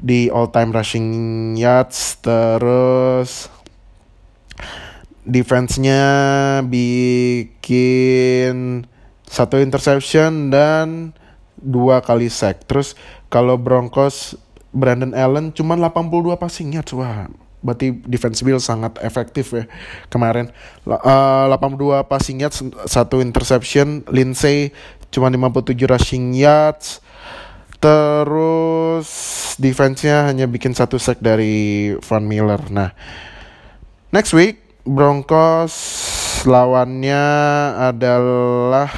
[0.00, 1.08] di all time rushing
[1.56, 3.48] yards terus
[5.26, 6.04] defense-nya
[6.62, 8.86] bikin
[9.26, 11.12] satu interception dan
[11.58, 12.62] dua kali sack.
[12.64, 12.94] Terus
[13.26, 14.38] kalau Broncos
[14.70, 16.94] Brandon Allen cuma 82 passing yards.
[16.94, 17.26] Wah,
[17.66, 19.66] berarti defense Bill sangat efektif ya
[20.06, 20.54] kemarin.
[20.86, 24.06] Uh, 82 passing yards, satu interception.
[24.06, 24.70] Lindsay
[25.10, 27.02] cuma 57 rushing yards.
[27.76, 29.08] Terus
[29.60, 32.62] defense-nya hanya bikin satu sack dari Van Miller.
[32.72, 32.94] Nah,
[34.14, 35.74] next week Broncos
[36.46, 37.24] lawannya
[37.90, 38.88] adalah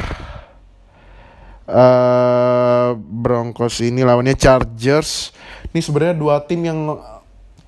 [1.67, 5.33] uh, Broncos ini lawannya Chargers.
[5.75, 6.97] Ini sebenarnya dua tim yang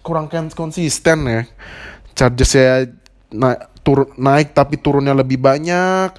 [0.00, 1.42] kurang konsisten ya.
[2.16, 2.84] Chargers ya
[3.32, 6.16] naik, tur naik tapi turunnya lebih banyak.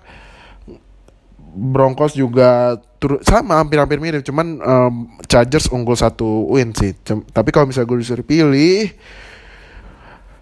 [1.51, 4.95] Broncos juga tur sama hampir-hampir mirip, cuman um,
[5.27, 6.95] Chargers unggul satu win sih.
[7.03, 8.87] Cem tapi kalau misalnya gue disuruh pilih,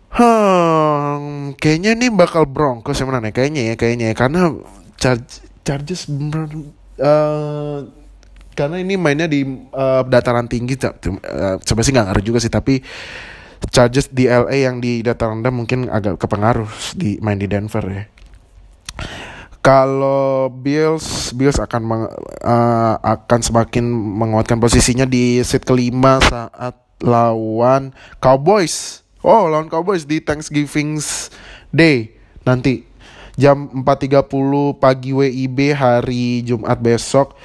[0.09, 3.33] Hmm, kayaknya nih bakal Broncos yang menang ya.
[3.33, 4.15] Kayaknya ya, kayaknya ya.
[4.17, 4.41] Karena
[4.97, 5.17] Char
[5.61, 6.09] Chargers
[6.97, 7.85] uh,
[8.59, 10.75] karena ini mainnya di uh, dataran tinggi.
[10.75, 12.83] Uh, sebenarnya sih nggak ngaruh juga sih, tapi
[13.71, 16.67] Chargers di LA yang di dataran rendah mungkin agak kepengaruh
[16.99, 18.03] di main di Denver ya.
[19.63, 22.03] Kalau Bills, Bills akan meng,
[22.43, 30.23] uh, akan semakin menguatkan posisinya di set kelima saat lawan Cowboys Oh, lawan Cowboys di
[30.23, 30.95] Thanksgiving
[31.75, 32.15] Day
[32.47, 32.87] nanti
[33.35, 37.35] jam 4.30 pagi WIB hari Jumat besok.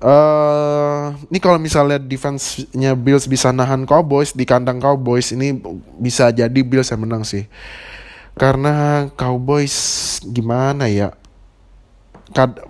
[0.00, 5.60] Uh, ini kalau misalnya defense-nya Bills bisa nahan Cowboys di kandang Cowboys ini
[6.00, 7.44] bisa jadi Bills yang menang sih.
[8.32, 11.12] Karena Cowboys gimana ya?
[12.32, 12.64] Kad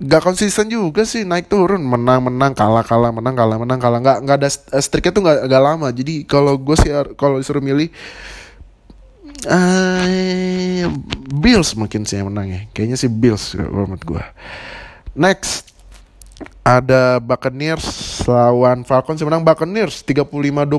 [0.00, 1.84] gak konsisten juga sih naik turun.
[1.84, 4.00] Menang menang kalah kalah menang kalah menang kalah.
[4.00, 4.48] Nggak nggak ada
[4.80, 5.88] streaknya tuh nggak agak lama.
[5.92, 6.88] Jadi kalau gue sih
[7.20, 7.92] kalau disuruh milih
[9.52, 10.88] uh,
[11.28, 12.60] Bills mungkin sih yang menang ya.
[12.72, 14.24] Kayaknya sih Bills menurut gue
[15.12, 15.68] next
[16.62, 20.78] ada Buccaneers lawan Falcons yang menang Buccaneers 35-22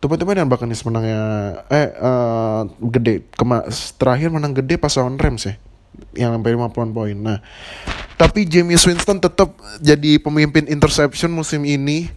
[0.00, 1.20] Tumben-tumben dan Buccaneers menangnya
[1.68, 3.68] eh uh, gede Kema
[4.00, 5.60] terakhir menang gede pas lawan Rams ya
[6.14, 7.16] yang sampai 50 poin.
[7.16, 7.38] Nah,
[8.16, 12.10] tapi James Winston tetap jadi pemimpin interception musim ini.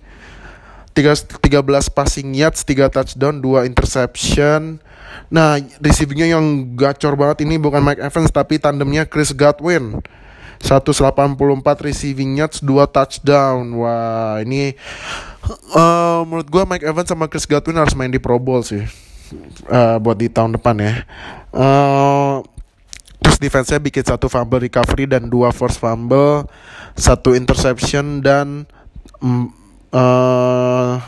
[0.93, 1.41] 13
[1.89, 4.77] passing yards, 3 touchdown, 2 interception.
[5.33, 10.05] Nah, receivingnya yang gacor banget ini bukan Mike Evans tapi tandemnya Chris Godwin.
[10.61, 11.09] 184
[11.81, 13.63] receiving yards, 2 touchdown.
[13.79, 14.77] Wah, ini
[15.73, 18.85] uh, menurut gue Mike Evans sama Chris Godwin harus main di Pro Bowl sih.
[19.65, 20.93] Uh, buat di tahun depan ya.
[21.49, 22.45] Uh,
[23.23, 26.43] Terus defense-nya bikin satu fumble recovery dan dua force fumble,
[26.99, 28.67] satu interception dan
[29.23, 29.47] mm,
[29.95, 30.99] uh,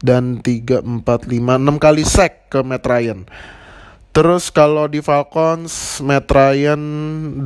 [0.00, 3.26] dan tiga empat lima enam kali sack ke Matt Ryan.
[4.10, 6.82] Terus kalau di Falcons, Matt Ryan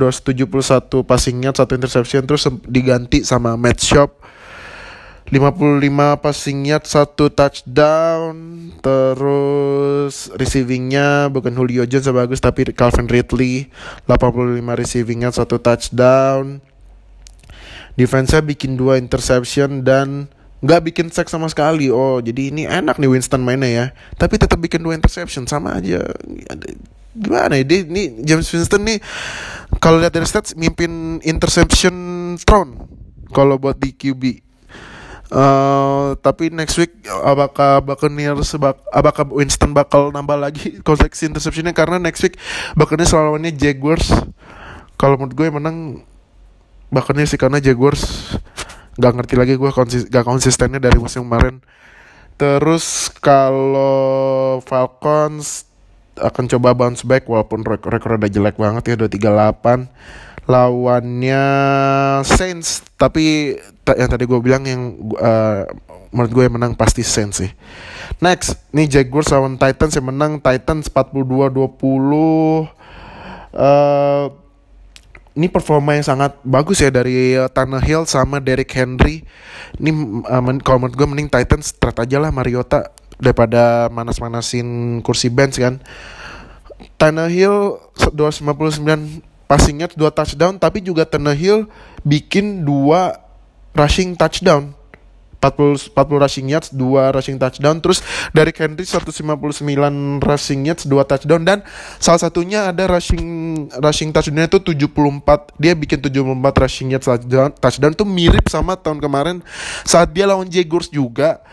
[0.01, 4.25] 271 passingnya, satu interception, terus diganti sama Matt Shop
[5.25, 8.33] 55 passing yard, satu touchdown.
[8.77, 13.73] Terus receivingnya bukan Julio Jones bagus tapi Calvin Ridley
[14.05, 16.61] 85 receiving yard, satu touchdown.
[17.97, 20.29] Defense-nya bikin dua interception dan
[20.63, 21.91] nggak bikin sack sama sekali.
[21.91, 23.85] Oh, jadi ini enak nih Winston mainnya ya.
[24.15, 26.03] Tapi tetap bikin dua interception sama aja.
[27.15, 27.63] Gimana ya?
[27.63, 28.99] Dia, ini James Winston nih
[29.79, 31.95] kalau lihat dari stats mimpin interception
[32.43, 32.87] throne
[33.31, 34.45] kalau buat di QB
[35.25, 41.97] Uh, tapi next week apakah Buccaneers bak apakah Winston bakal nambah lagi koleksi interceptionnya karena
[41.97, 42.37] next week
[42.77, 44.13] Buccaneers lawannya Jaguars.
[45.01, 46.05] Kalau menurut gue menang
[46.93, 48.05] Buccaneers sih karena Jaguars
[48.95, 51.59] nggak ngerti lagi gue konsis gak konsistennya dari musim kemarin.
[52.35, 55.67] Terus kalau Falcons
[56.19, 61.45] akan coba bounce back walaupun rekor, rekor udah jelek banget ya 238 lawannya
[62.23, 63.57] Saints tapi
[63.97, 65.67] yang tadi gue bilang yang uh,
[66.15, 67.51] menurut gue yang menang pasti Saints sih.
[68.23, 71.51] Next nih Jaguars lawan Titans yang menang Titans 42-20
[73.51, 74.31] uh,
[75.35, 79.27] ini performa yang sangat bagus ya dari uh, Tannehill sama Derrick Henry
[79.79, 79.91] ini
[80.23, 85.59] uh, men kalau menurut gue mending Titans start aja lah Mariota daripada manas-manasin kursi bench
[85.59, 85.79] kan
[86.95, 87.79] Tannehill
[88.15, 91.69] 259 passing yards, dua touchdown, tapi juga Tannehill
[92.03, 93.21] bikin dua
[93.77, 94.74] rushing touchdown.
[95.53, 97.77] 40, 40 rushing yards, dua rushing touchdown.
[97.77, 98.01] Terus
[98.33, 99.61] dari Henry 159
[100.25, 101.45] rushing yards, dua touchdown.
[101.45, 101.61] Dan
[102.01, 103.25] salah satunya ada rushing
[103.77, 105.53] rushing touchdown itu 74.
[105.61, 107.53] Dia bikin 74 rushing yards touchdown.
[107.53, 109.45] Touchdown tuh mirip sama tahun kemarin
[109.85, 111.45] saat dia lawan Jaguars juga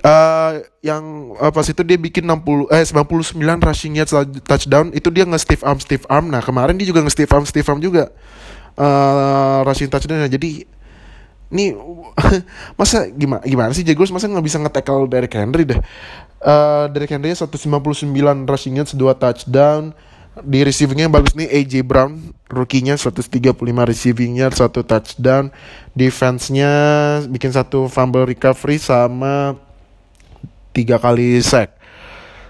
[0.00, 4.16] Uh, yang uh, pas itu dia bikin 60 eh 99 rushing yards
[4.48, 7.44] touchdown itu dia nge stiff arm stiff arm nah kemarin dia juga nge stiff arm
[7.44, 8.08] stiff arm juga
[8.80, 10.64] uh, rushing touchdown nah, jadi
[11.52, 11.76] ini
[12.80, 15.80] masa gimana gimana sih Jaguars masa nggak bisa nge-tackle Derrick Henry deh.
[16.44, 18.08] Uh, Derrick Henry 159
[18.48, 19.92] rushing yards 2 touchdown.
[20.34, 23.54] Di receivingnya bagus nih AJ Brown rookie-nya 135
[23.86, 25.54] receiving yard satu touchdown.
[25.94, 26.70] Defense-nya
[27.30, 29.54] bikin satu fumble recovery sama
[30.74, 31.78] tiga kali sack.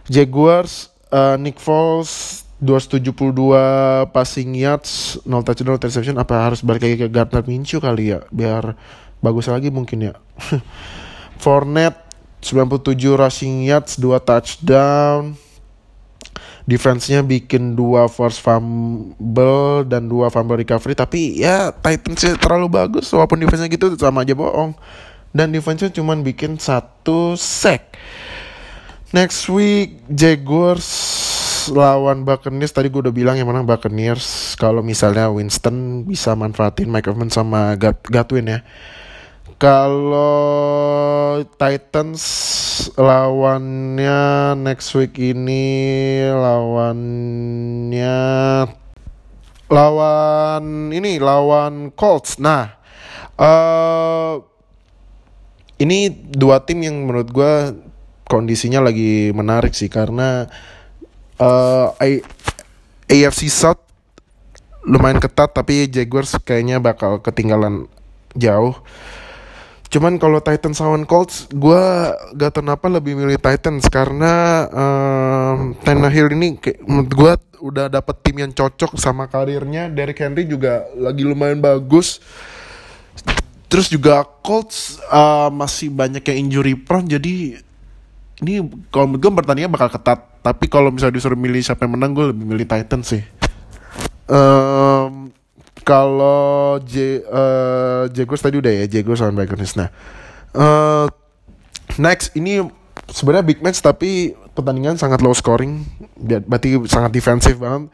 [0.08, 6.16] Jaguars uh, Nick Foles 272 passing yards, 0 touchdown, 0 interception.
[6.16, 8.72] Apa harus balik lagi ke Gardner Minshew kali ya biar
[9.20, 10.14] bagus lagi mungkin ya.
[11.42, 12.00] Fournette
[12.40, 15.36] 97 rushing yards, 2 touchdown.
[16.64, 23.36] Defense-nya bikin dua force fumble dan dua fumble recovery tapi ya Titans terlalu bagus walaupun
[23.36, 24.72] defense-nya gitu sama aja bohong
[25.36, 28.00] dan defense-nya cuma bikin satu sack.
[29.12, 30.88] Next week Jaguars
[31.70, 37.08] lawan Buccaneers tadi gue udah bilang yang mana Buccaneers kalau misalnya Winston bisa manfaatin Mike
[37.08, 38.60] Evans sama Gatwin ya.
[39.54, 42.24] Kalau Titans
[42.98, 48.18] lawannya next week ini lawannya
[49.70, 52.42] lawan ini lawan Colts.
[52.42, 52.74] Nah,
[53.38, 54.42] uh,
[55.78, 57.54] ini dua tim yang menurut gue
[58.28, 60.48] kondisinya lagi menarik sih karena
[61.40, 61.94] uh,
[63.08, 63.82] AFC South
[64.84, 67.88] lumayan ketat tapi Jaguars kayaknya bakal ketinggalan
[68.36, 68.76] jauh.
[69.88, 71.82] Cuman kalau Titans lawan Colts, gue
[72.34, 78.42] gak tau kenapa lebih milih Titans karena um, Tannehill ini menurut gue udah dapet tim
[78.42, 79.86] yang cocok sama karirnya.
[79.86, 82.18] Derrick Henry juga lagi lumayan bagus
[83.74, 87.58] Terus juga Colts uh, masih banyak yang injury prone jadi
[88.42, 90.18] ini kalau menurut gue pertandingan bakal ketat.
[90.42, 93.22] Tapi kalau misalnya disuruh milih siapa yang menang gue lebih milih Titans sih.
[94.24, 95.30] Um,
[95.84, 99.76] kalau J uh, Jaguars tadi udah ya Jaguars lawan Buccaneers.
[99.76, 99.88] Nah,
[100.56, 101.06] uh,
[102.00, 102.64] next ini
[103.12, 105.84] sebenarnya big match tapi pertandingan sangat low scoring,
[106.48, 107.92] berarti sangat defensif banget.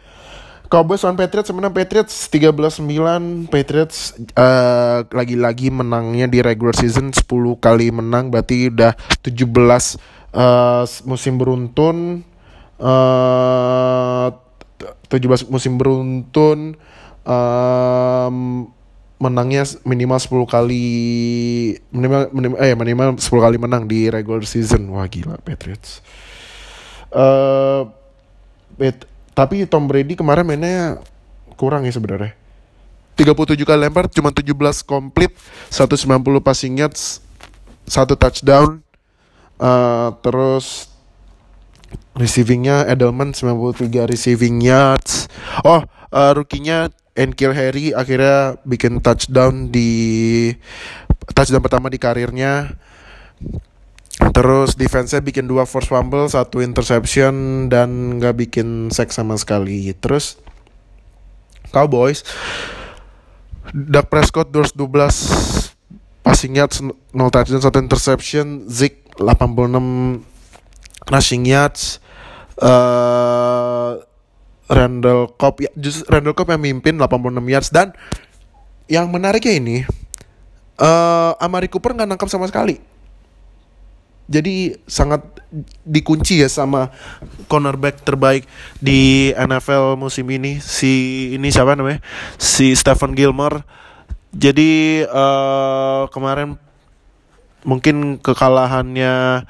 [0.71, 7.27] Cowboys lawan Patriots sebenarnya Patriots 13-9 Patriots uh, lagi-lagi menangnya di regular season 10
[7.59, 8.95] kali menang berarti udah
[9.27, 9.51] 17
[10.35, 12.27] uh, musim beruntun
[12.81, 14.29] uh,
[15.11, 16.79] 17 musim beruntun
[19.21, 20.87] menangnya minimal 10 kali
[21.93, 26.01] minimal, minimal eh minimal 10 kali menang di regular season wah gila Patriots
[27.13, 27.85] uh,
[29.37, 31.01] tapi Tom Brady kemarin mainnya
[31.61, 32.33] kurang ya sebenarnya.
[33.21, 35.33] 37 kali lempar cuma 17 komplit,
[35.69, 37.21] 190 passing yards,
[37.85, 38.81] satu touchdown.
[39.61, 40.89] Uh, terus
[42.17, 45.29] receivingnya Edelman 93 receiving yards.
[45.63, 50.49] Oh, uh, rookie-nya Enkil Harry akhirnya bikin touchdown di
[51.37, 52.81] touchdown pertama di karirnya
[54.21, 59.97] Terus defense-nya bikin dua force fumble, satu interception dan nggak bikin sack sama sekali.
[59.97, 60.37] Terus
[61.73, 62.21] Cowboys
[63.73, 65.73] Dak Prescott 212
[66.21, 66.93] passing yards, 0
[67.33, 70.23] touchdown, satu interception, Zeke 86
[71.11, 71.99] rushing yards.
[72.61, 73.99] Uh,
[74.71, 77.71] Randall Cobb ya, just Randall Cobb yang mimpin 86 yards.
[77.75, 77.91] Dan
[78.87, 79.77] yang menariknya ini
[80.79, 82.79] uh, Amari Cooper nggak nangkap sama sekali.
[84.31, 85.27] Jadi sangat
[85.83, 86.95] dikunci ya sama
[87.51, 88.47] cornerback terbaik
[88.79, 91.99] di NFL musim ini si ini siapa namanya?
[92.39, 93.67] Si Stephen Gilmore
[94.31, 96.55] jadi uh, kemarin
[97.65, 99.45] mungkin kekalahannya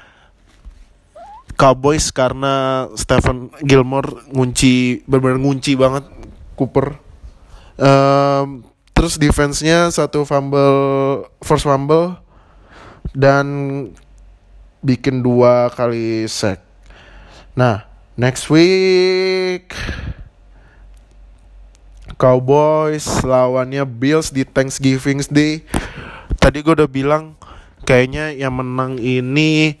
[1.55, 6.05] Cowboys karena Stephen Gilmore ngunci benar-benar ngunci banget
[6.57, 6.97] Cooper
[7.77, 12.17] um, terus defense-nya satu fumble first fumble
[13.13, 13.45] dan
[14.81, 16.61] bikin dua kali sack.
[17.53, 17.85] Nah,
[18.17, 19.73] next week
[22.17, 25.65] Cowboys lawannya Bills di Thanksgiving Day.
[26.37, 27.33] Tadi gue udah bilang
[27.91, 29.75] kayaknya yang menang ini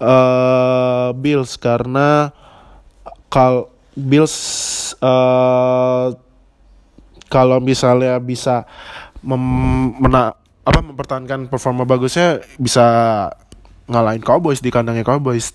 [0.00, 2.32] uh, Bills karena
[3.28, 4.32] kal Bills
[5.04, 6.16] uh,
[7.28, 8.64] kalau misalnya bisa
[9.20, 9.44] mem
[10.00, 10.32] mena
[10.64, 13.28] apa mempertahankan performa bagusnya bisa
[13.92, 15.52] ngalahin Cowboys di kandangnya Cowboys.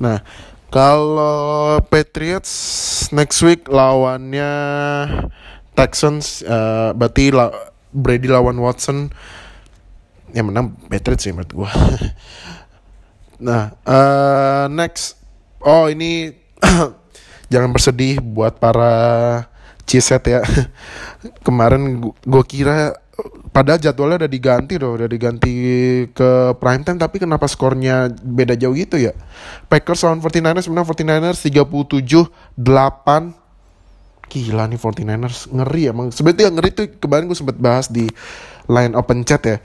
[0.00, 0.24] Nah,
[0.72, 2.52] kalau Patriots
[3.12, 4.48] next week lawannya
[5.76, 7.52] Texans uh, berarti la
[7.92, 9.12] Brady lawan Watson
[10.32, 11.70] yang menang Patriots sih menurut gue.
[13.42, 15.18] Nah, uh, next.
[15.58, 16.30] Oh, ini
[17.52, 18.94] jangan bersedih buat para
[19.82, 20.46] ciset ya.
[21.46, 22.94] Kemarin gue kira
[23.50, 25.54] padahal jadwalnya udah diganti loh, udah diganti
[26.14, 29.10] ke prime time tapi kenapa skornya beda jauh gitu ya?
[29.66, 32.30] Packers lawan 49ers menang 49ers 37
[32.62, 33.42] 8
[34.32, 36.08] Gila nih 49ers ngeri emang.
[36.08, 38.08] Sebenarnya yang ngeri tuh kemarin gue sempet bahas di
[38.64, 39.60] line open chat ya.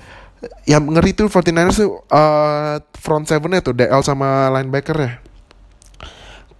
[0.69, 5.11] Yang ngeri tuh 49ers tuh uh, front seven-nya tuh DL sama linebacker ya.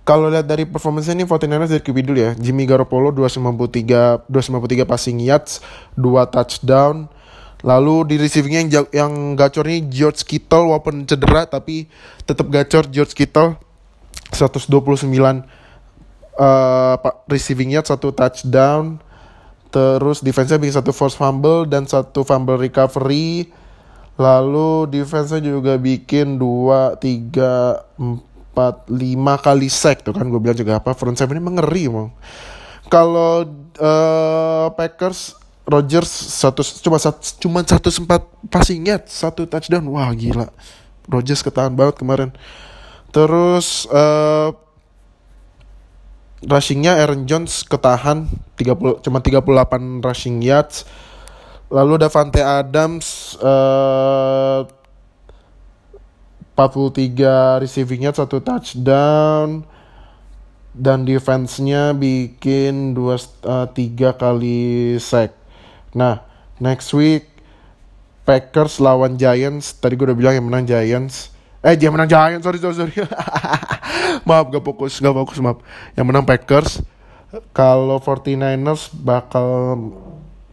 [0.07, 2.31] Kalau lihat dari performance ini 49ers dari QB dulu ya.
[2.39, 5.59] Jimmy Garoppolo 253 253 passing yards,
[5.99, 7.11] 2 touchdown.
[7.65, 11.89] Lalu di receivingnya yang yang gacor ini George Kittle walaupun cedera tapi
[12.23, 13.57] tetap gacor George Kittle
[14.31, 14.69] 129
[16.37, 16.95] uh,
[17.27, 19.01] receiving yard satu touchdown
[19.67, 23.51] terus defense-nya bikin satu force fumble dan satu fumble recovery
[24.17, 30.01] lalu defense-nya juga bikin dua tiga empat lima kali sack.
[30.01, 32.09] Tuh kan gue bilang juga apa front seven ini mengeri mau
[32.87, 33.45] kalau
[33.77, 35.35] uh, Packers
[35.67, 39.83] Rogers satu cuma satu cuma satu sempat passing yard satu touchdown.
[39.91, 40.47] Wah gila.
[41.11, 42.31] Rogers ketahan banget kemarin.
[43.11, 44.55] Terus uh,
[46.43, 50.87] rushingnya Aaron Jones ketahan 30 cuma 38 rushing yards.
[51.67, 54.71] Lalu Davante Adams uh, eh,
[56.55, 59.67] 43 receiving yards satu touchdown
[60.71, 65.35] dan defense-nya bikin dua uh, tiga kali sack.
[65.91, 66.23] Nah,
[66.61, 67.27] next week
[68.23, 69.75] Packers lawan Giants.
[69.77, 71.35] Tadi gue udah bilang yang menang Giants.
[71.61, 72.43] Eh, dia menang Giants.
[72.47, 72.95] Sorry, sorry, sorry.
[74.27, 75.59] maaf gak fokus gak fokus maaf
[75.93, 76.81] yang menang Packers
[77.51, 79.45] kalau 49ers bakal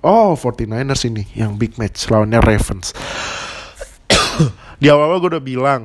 [0.05, 2.92] oh 49ers ini yang big match lawannya Ravens
[4.80, 5.82] di awal-awal gue udah bilang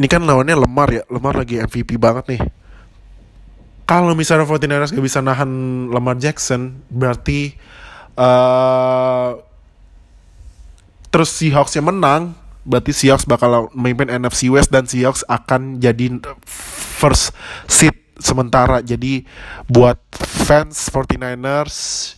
[0.00, 2.42] ini kan lawannya Lemar ya Lemar lagi MVP banget nih
[3.84, 5.50] kalau misalnya 49ers gak bisa nahan
[5.92, 7.52] Lemar Jackson berarti
[8.16, 9.36] uh,
[11.12, 11.36] terus
[11.76, 12.36] yang menang
[12.68, 16.20] berarti Seahawks bakal memimpin NFC West dan Seahawks akan jadi
[16.98, 17.32] first
[17.64, 18.84] seat sementara.
[18.84, 19.24] Jadi
[19.70, 22.17] buat fans 49ers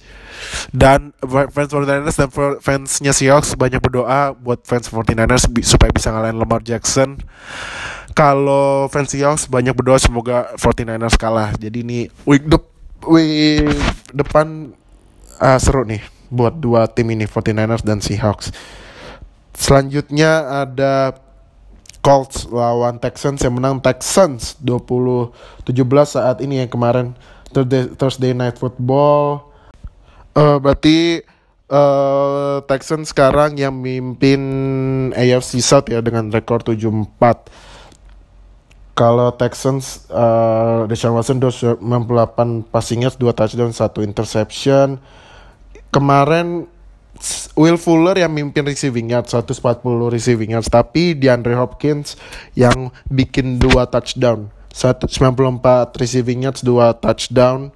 [0.71, 1.13] dan
[1.51, 2.31] fans 49ers dan
[2.61, 7.21] fansnya Seahawks banyak berdoa buat fans 49ers supaya bisa ngalahin Lamar Jackson.
[8.15, 11.55] Kalau fans Seahawks banyak berdoa semoga 49ers kalah.
[11.57, 12.59] Jadi ini week, de
[13.07, 13.71] week
[14.11, 14.75] depan
[15.41, 18.55] uh, seru nih buat dua tim ini 49ers dan Seahawks.
[19.57, 21.15] Selanjutnya ada
[22.01, 25.77] Colts lawan Texans yang menang Texans 20-17
[26.09, 27.13] saat ini yang kemarin
[27.53, 29.50] Thursday, Thursday Night Football.
[30.35, 31.27] Uh, berarti
[31.71, 34.41] uh, Texans sekarang yang mimpin
[35.15, 37.71] AFC South ya dengan rekor 7-4.
[38.95, 41.81] Kalau Texans uh, Deshaun Watson 98
[42.69, 45.01] passing yards, 2 touchdown, 1 interception.
[45.91, 46.69] Kemarin
[47.59, 52.17] Will Fuller yang mimpin receiving yards 140 receiving yards tapi DeAndre Hopkins
[52.57, 57.75] yang bikin dua touchdown 194 receiving yards dua touchdown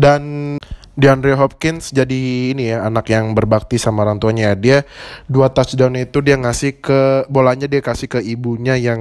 [0.00, 0.56] dan
[0.96, 4.88] DeAndre Hopkins jadi ini ya anak yang berbakti sama orang tuanya dia
[5.28, 9.00] dua touchdown itu dia ngasih ke bolanya dia kasih ke ibunya yang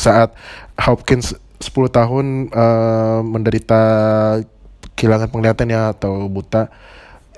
[0.00, 0.32] saat
[0.80, 3.80] Hopkins 10 tahun uh, menderita
[4.96, 6.72] kehilangan penglihatannya atau buta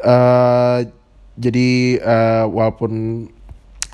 [0.07, 0.87] uh,
[1.35, 3.26] jadi uh, walaupun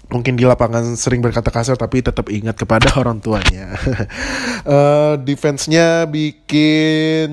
[0.09, 3.77] mungkin di lapangan sering berkata kasar tapi tetap ingat kepada orang tuanya.
[4.65, 7.31] uh, defense-nya bikin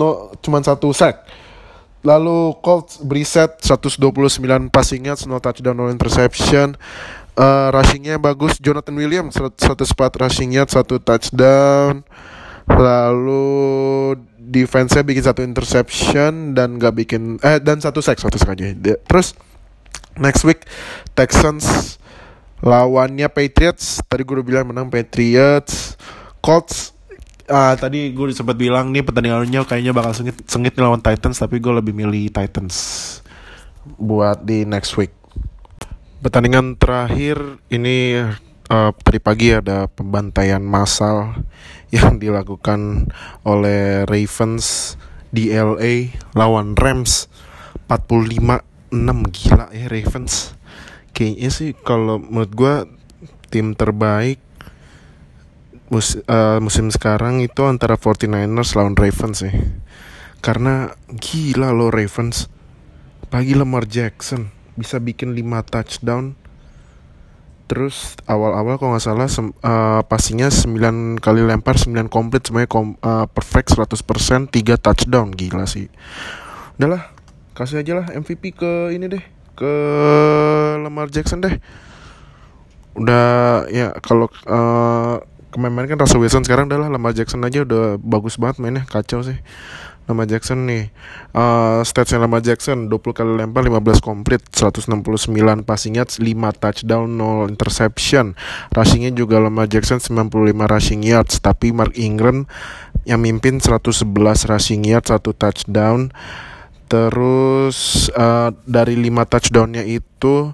[0.00, 1.39] no cuma satu sack.
[2.00, 4.40] Lalu Colts Brissett 129
[4.72, 6.76] passing yards, no touchdown, no interception.
[7.36, 12.00] Uh, rushingnya bagus Jonathan Williams 104 rushing yards, satu touchdown.
[12.70, 18.72] Lalu defense-nya bikin satu interception dan gak bikin eh dan satu sack satu sack aja.
[19.06, 19.38] Terus
[20.18, 20.64] next week
[21.12, 21.98] Texans
[22.64, 24.00] lawannya Patriots.
[24.08, 26.00] Tadi gue udah bilang menang Patriots.
[26.40, 26.96] Colts
[27.50, 31.72] uh, tadi gue sempat bilang nih pertandingannya kayaknya bakal sengit sengit lawan Titans tapi gue
[31.74, 32.74] lebih milih Titans
[33.98, 35.12] buat di next week.
[36.22, 38.22] Pertandingan terakhir ini
[38.70, 41.34] uh, tadi pagi ada pembantaian massal
[41.94, 43.10] yang dilakukan
[43.42, 44.94] oleh Ravens
[45.30, 47.30] di LA lawan Rams
[47.86, 48.90] 45-6
[49.30, 50.58] gila ya Ravens
[51.14, 52.74] kayaknya sih kalau menurut gue
[53.50, 54.42] tim terbaik
[55.90, 59.54] mus uh, musim sekarang itu antara 49ers lawan Ravens sih
[60.40, 62.46] karena gila lo Ravens
[63.28, 66.40] pagi Lamar Jackson bisa bikin 5 touchdown
[67.70, 73.30] Terus awal-awal kalau nggak salah uh, passingnya 9 kali lempar 9 komplit semuanya kom uh,
[73.30, 75.86] perfect 100% 3 touchdown gila sih.
[76.74, 77.14] Udahlah,
[77.54, 79.22] kasih aja lah MVP ke ini deh
[79.54, 79.72] ke
[80.82, 81.62] Lamar Jackson deh.
[82.98, 88.38] Udah ya kalau uh, kemarin kan Russell Wilson sekarang adalah Lamar Jackson aja udah bagus
[88.38, 89.38] banget mainnya kacau sih.
[90.10, 90.90] Lamar Jackson nih.
[91.30, 95.30] Uh, Statsnya Lamar Jackson 20 kali lempar 15 komplit 169
[95.62, 96.26] passing yards 5
[96.58, 98.34] touchdown 0 interception.
[98.74, 101.38] Rushingnya juga Lamar Jackson 95 rushing yards.
[101.38, 102.50] Tapi Mark Ingram
[103.06, 104.02] yang mimpin 111
[104.50, 106.10] rushing yards 1 touchdown.
[106.90, 110.50] Terus uh, dari 5 touchdownnya itu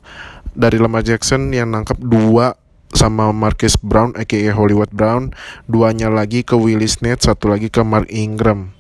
[0.53, 5.35] dari Lamar Jackson yang nangkep 2 sama Marcus Brown aka Hollywood Brown
[5.67, 8.77] duanya lagi ke Willis Nate satu lagi ke Mark Ingram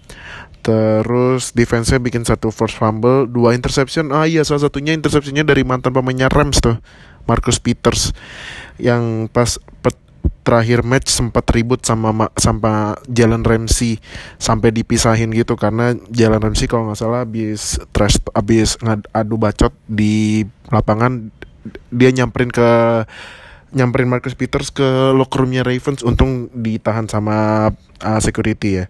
[0.66, 4.10] Terus defense-nya bikin satu force fumble, dua interception.
[4.10, 6.82] Ah iya, salah satunya interceptionnya dari mantan pemainnya Rams tuh,
[7.30, 8.10] Marcus Peters.
[8.74, 9.62] Yang pas
[10.42, 13.98] terakhir match sempat ribut sama sama Jalen Ramsey
[14.42, 18.78] sampai dipisahin gitu karena Jalen Ramsey kalau nggak salah habis trash habis
[19.10, 21.34] adu bacot di lapangan
[21.90, 22.70] dia nyamperin ke
[23.74, 27.70] nyamperin Marcus Peters ke locker roomnya Ravens untung ditahan sama
[28.02, 28.86] uh, security ya.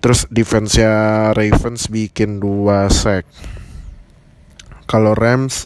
[0.00, 3.24] Terus defense-nya Ravens bikin dua sack.
[4.84, 5.64] Kalau Rams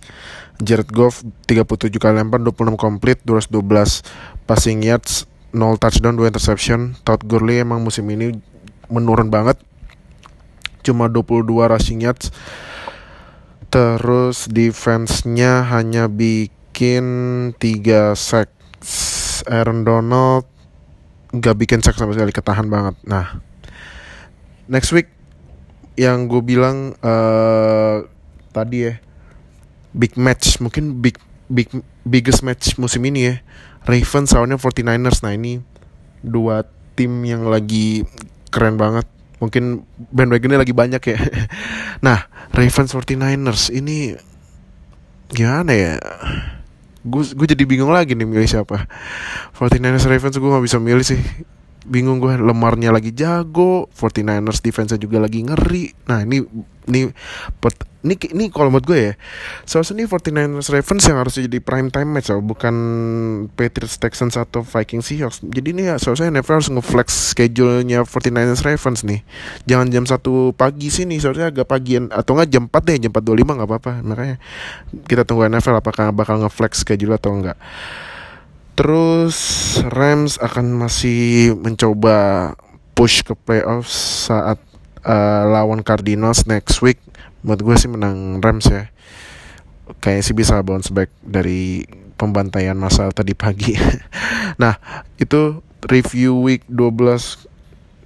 [0.58, 4.02] Jared Goff 37 kali lempar 26 komplit 212
[4.46, 6.94] passing yards 0 touchdown 2 interception.
[7.02, 8.34] Todd Gurley emang musim ini
[8.90, 9.58] menurun banget.
[10.82, 12.30] Cuma 22 rushing yards.
[13.68, 17.58] Terus defense-nya hanya bikin 3
[18.14, 18.54] sack
[19.50, 20.46] Aaron Donald
[21.34, 22.94] gak bikin sack sama sekali ketahan banget.
[23.02, 23.42] Nah
[24.70, 25.10] next week
[25.98, 28.06] yang gue bilang uh,
[28.54, 28.94] tadi ya
[29.90, 31.18] big match mungkin big
[31.50, 31.66] big
[32.06, 33.34] biggest match musim ini ya.
[33.82, 35.58] Ravens lawannya 49ers nah ini
[36.22, 36.62] dua
[36.94, 38.06] tim yang lagi
[38.54, 39.10] keren banget.
[39.42, 39.82] Mungkin
[40.14, 41.18] bandwagonnya lagi banyak ya.
[42.06, 44.14] Nah Ravens 49ers ini
[45.34, 45.94] gimana ya
[47.06, 48.88] gue jadi bingung lagi nih milih siapa.
[49.54, 51.20] 49ers Ravens gue gak bisa milih sih
[51.88, 55.90] bingung gue lemarnya lagi jago 49ers defense juga lagi ngeri.
[56.06, 56.44] Nah ini
[56.88, 57.08] ini
[57.98, 59.14] ini ini kalau menurut gue ya
[59.66, 62.74] seharusnya ini 49ers Ravens yang harus jadi prime time match oh, bukan
[63.58, 65.38] Patriots Texans atau Vikings Seahawks.
[65.42, 69.20] Jadi ini ya seharusnya NFL harus ngeflex schedule-nya 49ers Ravens nih.
[69.66, 73.10] Jangan jam satu pagi sih nih seharusnya agak pagian atau enggak jam 4 deh jam
[73.12, 73.92] 4.25 nggak apa-apa.
[74.06, 74.36] Makanya
[75.04, 77.58] kita tunggu NFL apakah bakal ngeflex schedule atau enggak
[78.78, 79.38] Terus
[79.90, 82.54] Rams akan masih mencoba
[82.94, 84.62] push ke playoff saat
[85.02, 87.02] uh, lawan Cardinals next week.
[87.42, 88.86] Menurut gue sih menang Rams ya.
[89.98, 93.74] Kayaknya sih bisa bounce back dari pembantaian masa tadi pagi.
[94.62, 94.78] nah,
[95.18, 97.50] itu review week 12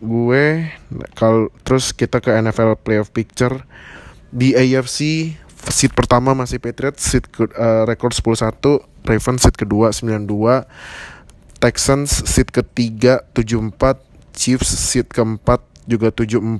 [0.01, 0.73] gue.
[1.13, 3.61] Kalau terus kita ke NFL playoff picture
[4.33, 5.37] di AFC
[5.69, 10.67] seat pertama masih Patriots, seat uh, rekor 10-1 Ravens seat kedua 92
[11.63, 14.03] Texans seat ketiga 74
[14.35, 16.59] Chiefs seat keempat juga 74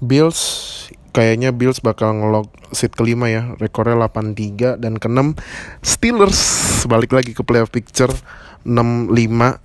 [0.00, 0.40] Bills
[1.10, 5.34] kayaknya Bills bakal ngelog seat kelima ya rekornya 83 dan keenam
[5.82, 6.38] Steelers
[6.86, 8.14] balik lagi ke playoff picture
[8.62, 9.56] 65 uh,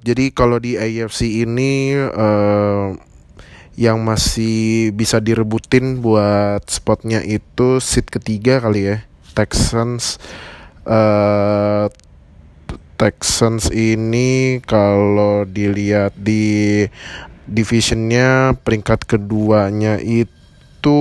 [0.00, 2.96] jadi kalau di AFC ini uh,
[3.74, 8.96] yang masih bisa direbutin buat spotnya itu seat ketiga kali ya
[9.34, 10.22] Texans
[10.86, 11.90] uh,
[12.94, 16.86] Texans ini kalau dilihat di
[17.44, 20.98] divisionnya peringkat keduanya itu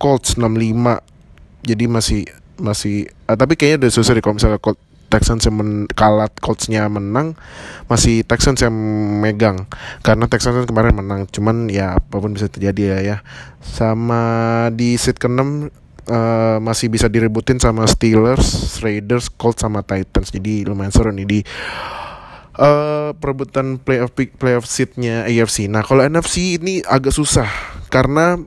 [0.00, 2.22] Colts 65 jadi masih
[2.54, 6.90] masih uh, tapi kayaknya udah susah deh kalau misalnya Colts Texans yang men kalah Coltsnya
[6.90, 7.38] menang
[7.86, 8.74] masih Texans yang
[9.22, 9.70] megang.
[10.02, 13.16] Karena Texans kan kemarin menang cuman ya apa pun bisa terjadi ya ya.
[13.62, 14.24] Sama
[14.74, 15.70] di seat ke-6
[16.08, 20.32] uh, masih bisa direbutin sama Steelers, Raiders, Colts sama Titans.
[20.32, 21.40] Jadi lumayan seru nih di
[22.58, 25.66] uh, perebutan playoff playoff seatnya AFC.
[25.70, 27.48] Nah kalau NFC ini agak susah
[27.88, 28.38] karena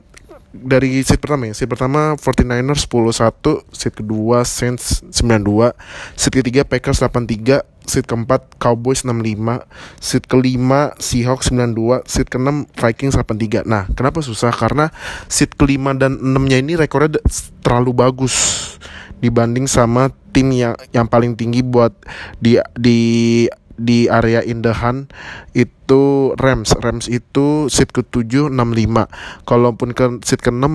[0.52, 5.76] dari seat pertama ya, seat pertama 49ers 10-1, seat kedua Saints 92,
[6.16, 9.64] seat ketiga Packers 83, seat keempat Cowboys 65,
[9.98, 13.64] seat kelima Seahawks 92, seat keenam Vikings 83.
[13.64, 14.52] Nah, kenapa susah?
[14.52, 14.92] Karena
[15.26, 17.18] seat kelima dan enamnya ini rekornya
[17.64, 18.34] terlalu bagus
[19.18, 21.90] dibanding sama tim yang yang paling tinggi buat
[22.38, 23.00] di di
[23.78, 25.08] di area Indahan
[25.56, 26.76] itu Rams.
[26.78, 29.48] Rams itu seat ke-7 65.
[29.48, 30.66] Kalaupun ke seat ke-6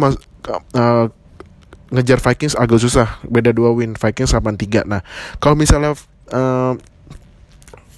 [0.76, 1.08] uh,
[1.94, 5.06] ngejar Vikings agak susah beda dua win Vikings 8-3 nah
[5.38, 5.94] kalau misalnya
[6.34, 6.74] uh,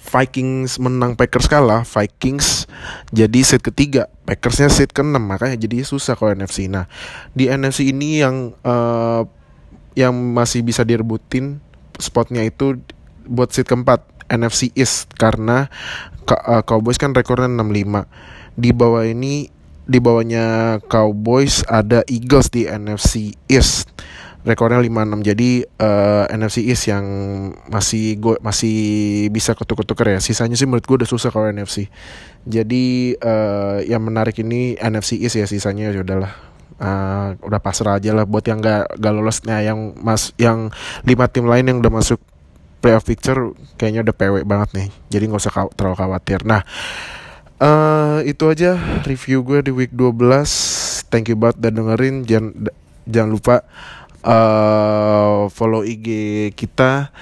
[0.06, 2.70] Vikings menang Packers kalah Vikings
[3.10, 6.86] jadi seat ketiga Packersnya seat keenam makanya jadi susah kalau NFC nah
[7.34, 9.26] di NFC ini yang uh,
[9.98, 11.58] yang masih bisa direbutin
[11.98, 12.78] spotnya itu
[13.26, 15.66] buat seat keempat NFC East karena
[16.30, 18.06] uh, Cowboys kan rekornya 65
[18.56, 19.50] di bawah ini
[19.86, 23.86] di bawahnya Cowboys ada Eagles di NFC East
[24.46, 25.50] rekornya 56 jadi
[25.82, 27.04] uh, eh, NFC East yang
[27.66, 28.78] masih gue masih
[29.34, 30.20] bisa ketuk-ketuker ya.
[30.22, 31.90] Sisanya sih menurut gue udah susah kalau NFC
[32.46, 35.90] jadi uh, yang menarik ini NFC East ya sisanya.
[35.90, 36.30] Ya udahlah.
[36.76, 39.42] Uh, udah pasrah aja lah buat yang gak, gak lolos.
[39.42, 40.70] Nah yang mas yang
[41.02, 42.22] lima tim lain yang udah masuk
[42.78, 44.88] playoff picture kayaknya udah PW banget nih.
[45.10, 46.46] Jadi nggak usah terlalu khawatir.
[46.46, 46.62] Nah
[47.58, 52.22] uh, itu aja review gue di week 12 thank you banget udah dengerin.
[52.22, 52.70] Jangan
[53.10, 53.66] jangan lupa
[54.26, 56.06] uh, follow IG
[56.58, 57.14] kita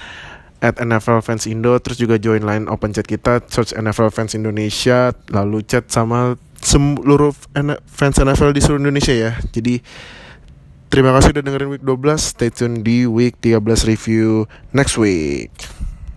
[0.59, 5.13] at NFL Fans Indo terus juga join line open chat kita search NFL Fans Indonesia
[5.29, 7.29] lalu chat sama seluruh
[7.85, 9.31] fans NFL di seluruh Indonesia ya.
[9.53, 9.85] Jadi
[10.89, 15.53] terima kasih udah dengerin week 12 stay tune di week 13 review next week